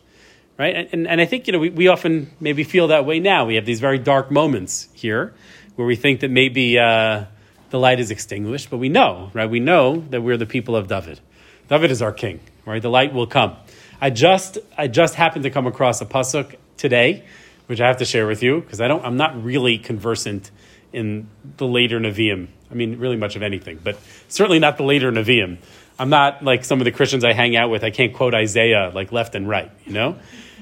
[0.59, 0.89] right?
[0.91, 3.45] And, and, I think you know we, we often maybe feel that way now.
[3.45, 5.33] We have these very dark moments here
[5.75, 7.23] where we think that maybe uh,
[7.69, 9.49] the light is extinguished, but we know, right?
[9.49, 11.21] We know that we're the people of David.
[11.69, 12.81] David is our king, right?
[12.81, 13.55] The light will come.
[14.01, 17.23] I just I just happened to come across a pasuk today,
[17.67, 20.51] which I have to share with you because I don't I'm not really conversant
[20.91, 22.47] in the later Nevi'im.
[22.71, 23.97] I mean, really much of anything, but
[24.27, 25.57] certainly not the later Nevi'im.
[25.97, 27.83] I'm not like some of the Christians I hang out with.
[27.83, 30.17] I can't quote Isaiah like left and right, you know.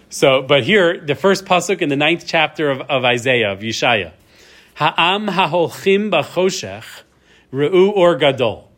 [0.09, 4.13] So, but here, the first pasuk in the ninth chapter of, of Isaiah, of Yeshaya.
[4.75, 7.03] Ha'am ha'holchim b'choshech
[7.51, 8.71] re'u or gadol.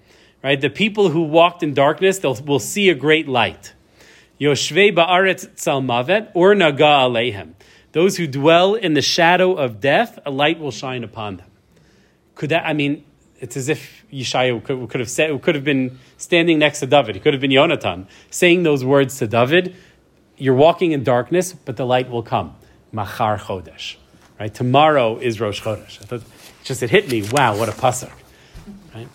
[0.44, 0.60] Right?
[0.60, 3.74] The people who walked in darkness, they'll, will see a great light.
[4.40, 7.54] Yoshvei ba'aretz tzalmavet or naga alehem.
[7.92, 11.48] Those who dwell in the shadow of death, a light will shine upon them.
[12.36, 13.04] Could that, I mean,
[13.40, 17.16] it's as if Yeshaya could, could have said, could have been standing next to David.
[17.16, 19.76] He could have been Yonatan, saying those words to David
[20.40, 22.56] you're walking in darkness, but the light will come.
[22.92, 23.98] Machar Chodesh.
[24.40, 24.54] Right?
[24.54, 26.02] Tomorrow is Rosh Chodesh.
[26.02, 26.24] I thought,
[26.64, 27.24] just it hit me.
[27.32, 28.12] Wow, what a pasuk.
[28.96, 29.08] Right?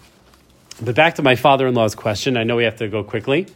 [0.82, 2.36] But back to my father-in-law's question.
[2.36, 3.46] I know we have to go quickly.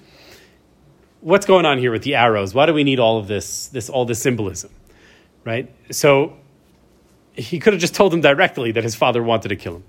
[1.21, 2.55] What's going on here with the arrows?
[2.55, 4.71] Why do we need all of this, this all this symbolism?
[5.45, 5.71] Right?
[5.91, 6.37] So
[7.35, 9.85] he could have just told him directly that his father wanted to kill him.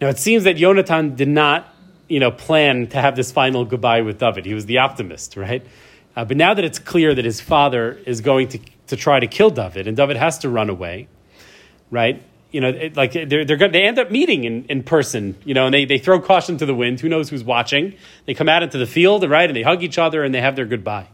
[0.00, 1.72] Now it seems that Yonatan did not,
[2.08, 4.46] you know, plan to have this final goodbye with David.
[4.46, 5.64] He was the optimist, right?
[6.18, 8.58] Uh, but now that it's clear that his father is going to,
[8.88, 11.06] to try to kill David, and David has to run away,
[11.92, 12.20] right?
[12.50, 15.54] You know, it, like they're, they're good, they end up meeting in, in person, you
[15.54, 16.98] know, and they, they throw caution to the wind.
[16.98, 17.94] Who knows who's watching?
[18.26, 20.56] They come out into the field, right, and they hug each other and they have
[20.56, 21.06] their goodbye.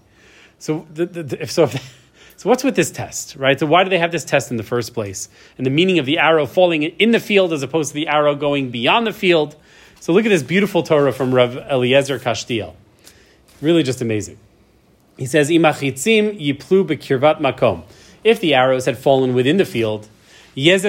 [0.58, 1.66] So, the, the, the, if, so,
[2.36, 3.60] so what's with this test, right?
[3.60, 5.28] So why do they have this test in the first place?
[5.58, 8.34] And the meaning of the arrow falling in the field as opposed to the arrow
[8.34, 9.54] going beyond the field.
[10.00, 12.72] So look at this beautiful Torah from Rav Eliezer Kashtiel.
[13.60, 14.38] Really just amazing.
[15.16, 17.84] He says, Imachitzim yiplu bekirvat makom.
[18.24, 20.08] If the arrows had fallen within the field,
[20.56, 20.82] it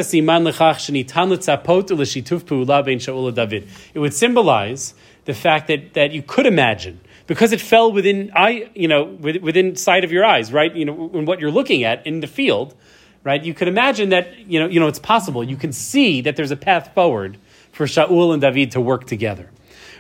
[4.00, 4.94] would symbolize
[5.26, 9.76] the fact that, that you could imagine, because it fell within eye, you know, within
[9.76, 10.76] sight of your eyes, right?
[10.76, 12.76] You know, in what you're looking at in the field,
[13.24, 13.44] right?
[13.44, 15.44] You could imagine that, you know, you know, it's possible.
[15.44, 17.40] You can see that there's a path forward
[17.72, 19.50] for Shaul and David to work together.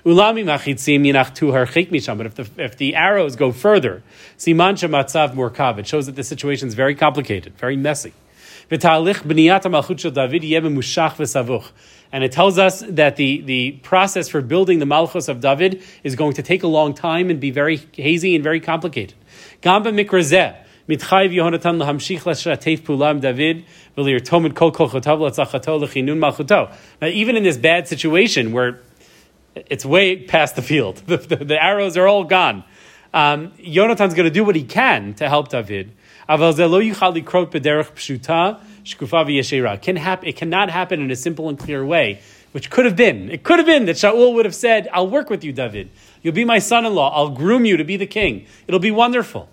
[0.04, 2.16] Ulami machitzim yinachtu harchik misham.
[2.16, 4.02] But if the, if the arrows go further,
[4.38, 8.12] siman shematzav murkav, it shows that the situation is very complicated, very messy.
[8.70, 11.70] V'talich b'niyat malchut shel David yevim mushach v'savuch.
[12.12, 16.16] And it tells us that the, the process for building the Malchus of David is
[16.16, 19.14] going to take a long time and be very hazy and very complicated.
[19.60, 20.56] Gamba mikrazeh.
[20.88, 23.56] מתחייב יהונתן להמשיך לשתף פעולה עם דוד
[23.98, 26.64] ולרתום את כל כוחותיו להצלחתו לכינון מלכותו.
[27.00, 28.80] Now, even in this bad situation where
[29.55, 31.01] it's way past the field.
[31.07, 32.63] The, the, the arrows are all gone.
[33.13, 35.91] Um, Yonatan's going to do what he can to help David.
[36.27, 36.39] Can
[39.95, 43.31] happen, it cannot happen in a simple and clear way, which could have been.
[43.31, 45.89] It could have been that Shaul would have said, I'll work with you, David.
[46.21, 47.15] You'll be my son in law.
[47.15, 48.47] I'll groom you to be the king.
[48.67, 49.49] It'll be wonderful.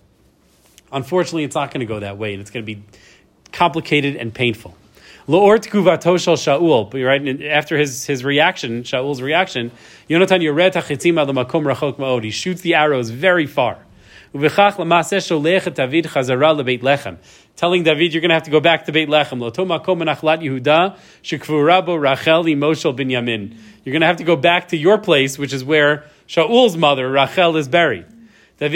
[0.90, 2.82] Unfortunately, it's not going to go that way, and it's going to be
[3.52, 4.76] complicated and painful.
[5.28, 9.70] Loor tkuvato shel Shaul, right after his, his reaction, Shaul's reaction,
[10.10, 12.24] Yonatan yored hachitzim al makom rachok ma'od.
[12.24, 13.78] He shoots the arrows very far.
[14.34, 17.18] Uvechach lamaseh sholech et David chazara lebeit lechem.
[17.54, 19.38] Telling David, you're going to have to go back to Beit Lechem.
[19.38, 23.56] Loto makom menachlat Yehuda shekvurabo Rachel imoshel binyamin.
[23.84, 27.08] You're going to have to go back to your place, which is where Shaul's mother,
[27.08, 28.06] Rachel, is buried.
[28.61, 28.73] This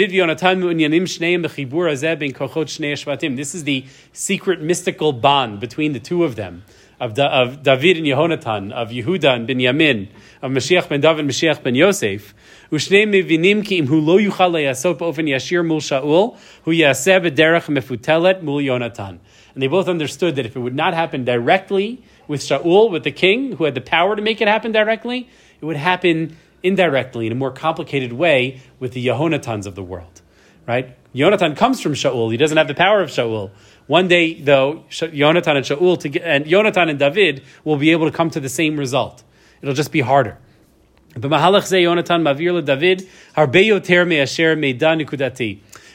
[3.54, 6.62] is the secret mystical bond between the two of them
[7.02, 10.08] of, da, of David and Yehonatan, of Yehuda and Binyamin,
[10.40, 12.32] of Mashiach ben David and Mashiach ben Yosef,
[12.72, 16.30] ושני מבינים כי אם הוא לא יוכל להיעשות באופן ישיר מול שאול,
[16.64, 19.16] הוא יעשה בדרך מפותלת מול יונתן.
[19.54, 23.10] And they both understood that if it would not happen directly with Shaul, with the
[23.10, 25.28] king, who had the power to make it happen directly,
[25.60, 30.21] it would happen indirectly in a more complicated way with the Yehonatans of the world.
[30.65, 30.97] Right?
[31.15, 32.29] Yonatan comes from Shaul.
[32.31, 33.51] He doesn't have the power of Shaul.
[33.87, 38.15] One day, though, Yonatan and Shaul to, and Yonatan and David will be able to
[38.15, 39.23] come to the same result.
[39.61, 40.37] It'll just be harder.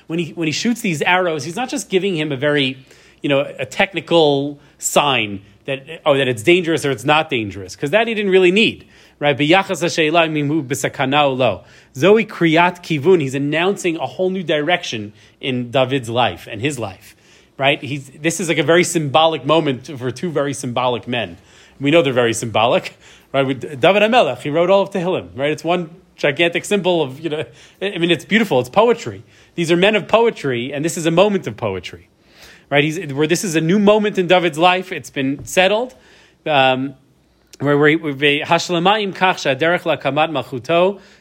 [0.07, 2.85] When he when he shoots these arrows, he's not just giving him a very,
[3.23, 7.91] you know, a technical sign that oh that it's dangerous or it's not dangerous because
[7.91, 8.89] that he didn't really need.
[9.23, 9.39] Right?
[9.39, 11.62] B'yachas ha'sheila mimu b'sakana lo.
[11.95, 13.20] Zoe kriyat kivun.
[13.20, 17.14] He's announcing a whole new direction in David's life and his life.
[17.57, 17.81] Right?
[17.81, 21.39] He's, this is like a very symbolic moment for two very symbolic men.
[21.79, 22.97] We know they're very symbolic.
[23.33, 23.47] Right?
[23.47, 25.39] With David HaMelech, he wrote all of Tehillim.
[25.39, 25.53] Right?
[25.53, 27.45] It's one gigantic symbol of, you know,
[27.81, 28.59] I mean, it's beautiful.
[28.59, 29.23] It's poetry.
[29.55, 32.09] These are men of poetry, and this is a moment of poetry.
[32.70, 32.83] Right?
[32.83, 34.91] He's, where this is a new moment in David's life.
[34.91, 35.95] It's been settled.
[36.45, 36.97] Um,
[37.65, 40.31] where we hashlamayim kachsha derech lakamat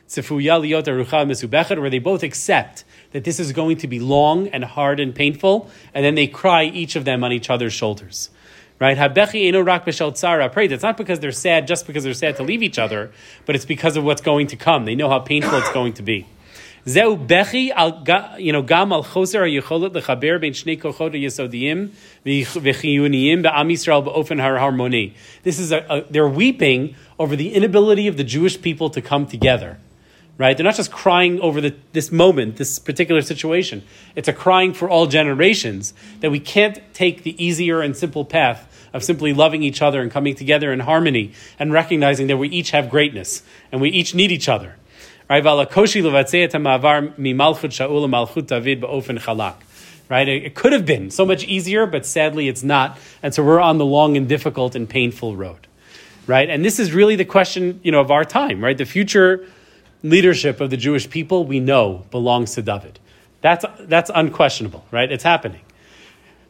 [0.10, 5.14] mesubechet, where they both accept that this is going to be long and hard and
[5.14, 8.30] painful, and then they cry each of them on each other's shoulders.
[8.80, 8.98] Right?
[8.98, 10.52] Habechi eno rak b'shel tzara.
[10.52, 10.66] Pray.
[10.68, 13.12] That's not because they're sad, just because they're sad to leave each other,
[13.46, 14.86] but it's because of what's going to come.
[14.86, 16.26] They know how painful it's going to be.
[16.84, 18.64] You know.
[25.44, 29.28] This is a, a, they're weeping over the inability of the Jewish people to come
[29.28, 29.78] together.
[30.40, 30.58] Right?
[30.58, 33.84] They're not just crying over the, this moment, this particular situation.
[34.16, 38.90] It's a crying for all generations that we can't take the easier and simple path
[38.92, 42.72] of simply loving each other and coming together in harmony and recognizing that we each
[42.72, 44.78] have greatness and we each need each other.
[45.32, 45.46] Right?
[50.10, 50.28] Right?
[50.28, 53.00] It could have been so much easier, but sadly it's not.
[53.24, 55.68] And so we're on the long and difficult and painful road.
[56.28, 56.50] Right?
[56.50, 58.78] And this is really the question, you know, of our time, right?
[58.78, 59.48] The future
[60.04, 63.00] leadership of the Jewish people, we know, belongs to David.
[63.40, 65.10] That's, that's unquestionable, right?
[65.10, 65.62] It's happening.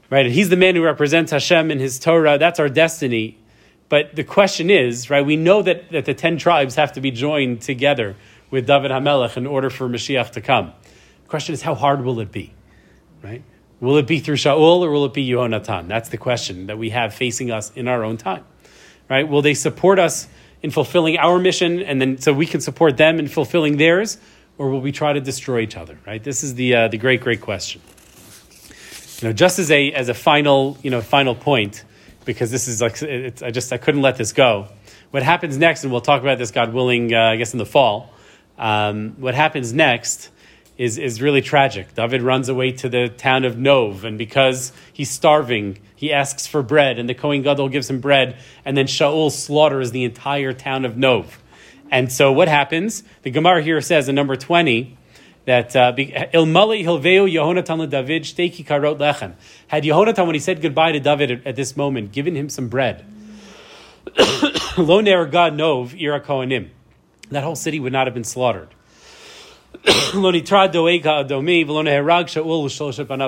[0.09, 0.25] Right?
[0.25, 2.39] And he's the man who represents Hashem in his Torah.
[2.39, 3.37] That's our destiny.
[3.89, 7.11] But the question is, right, we know that, that the ten tribes have to be
[7.11, 8.15] joined together
[8.51, 10.73] with David HaMelech in order for Mashiach to come.
[11.23, 12.53] The question is, how hard will it be?
[13.23, 13.41] Right?
[13.79, 15.87] Will it be through Shaul or will it be Yehonatan?
[15.87, 18.43] That's the question that we have facing us in our own time.
[19.09, 19.27] Right?
[19.27, 20.27] Will they support us
[20.61, 24.17] in fulfilling our mission and then so we can support them in fulfilling theirs?
[24.57, 25.97] Or will we try to destroy each other?
[26.05, 26.23] Right?
[26.23, 27.81] This is the, uh, the great, great question.
[29.21, 31.83] You know, just as a, as a final, you know, final point,
[32.25, 33.01] because this is like,
[33.41, 34.67] I just, I couldn't let this go.
[35.11, 37.65] What happens next, and we'll talk about this, God willing, uh, I guess in the
[37.65, 38.13] fall,
[38.57, 40.29] um, what happens next
[40.77, 41.93] is, is really tragic.
[41.93, 46.63] David runs away to the town of Nov, and because he's starving, he asks for
[46.63, 50.85] bread, and the Kohen Gadol gives him bread, and then Shaul slaughters the entire town
[50.85, 51.39] of Nov.
[51.91, 53.03] And so what happens?
[53.21, 54.97] The Gemara here says in number 20
[55.45, 59.33] that uh, Ilmali Hilveu Yehonatan David Shteki Karot Lechem.
[59.67, 62.69] Had Yehonatan, when he said goodbye to David at, at this moment, given him some
[62.69, 63.05] bread,
[64.77, 66.69] Lo God Nov Ira Kohanim
[67.35, 68.69] that whole city would not have been slaughtered.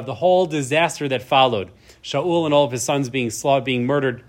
[0.05, 1.69] the whole disaster that followed,
[2.03, 4.23] Shaul and all of his sons being slaughtered, being murdered,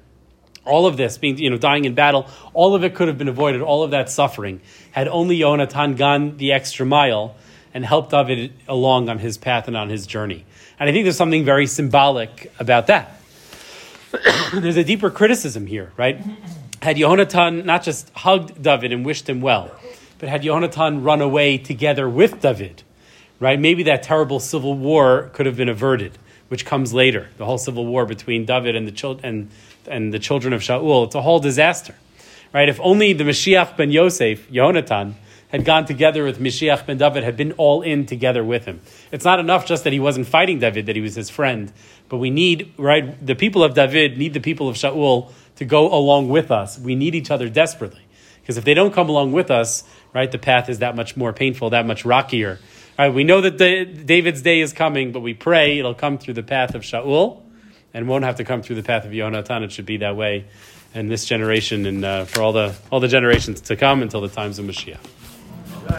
[0.65, 3.29] all of this, being you know dying in battle, all of it could have been
[3.29, 3.61] avoided.
[3.61, 4.61] All of that suffering
[4.93, 7.35] had only Yonatan gone the extra mile
[7.75, 10.45] and helped David along on his path and on his journey.
[10.79, 13.21] And I think there's something very symbolic about that.
[14.55, 16.21] there's a deeper criticism here, right?
[16.85, 19.71] Had Yehonatan not just hugged David and wished him well,
[20.19, 22.83] but had Yehonatan run away together with David,
[23.41, 23.59] right?
[23.59, 26.19] Maybe that terrible civil war could have been averted,
[26.49, 27.29] which comes later.
[27.39, 29.49] The whole civil war between David and the, chil- and,
[29.89, 31.07] and the children of Shaul.
[31.07, 31.95] It's a whole disaster,
[32.53, 32.69] right?
[32.69, 35.15] If only the Mashiach ben Yosef, Yehonatan,
[35.49, 38.83] had gone together with Mashiach ben David, had been all in together with him.
[39.11, 41.73] It's not enough just that he wasn't fighting David, that he was his friend,
[42.11, 43.25] but we need, right?
[43.25, 46.79] The people of David need the people of Shaul to go along with us.
[46.79, 48.03] We need each other desperately.
[48.41, 51.33] Because if they don't come along with us, right, the path is that much more
[51.33, 52.59] painful, that much rockier.
[52.99, 56.35] Right, we know that the, David's day is coming, but we pray it'll come through
[56.35, 57.43] the path of Shaul
[57.93, 59.63] and won't have to come through the path of Yonatan.
[59.63, 60.45] It should be that way
[60.95, 64.29] in this generation and uh, for all the, all the generations to come until the
[64.29, 65.01] times of Mashiach.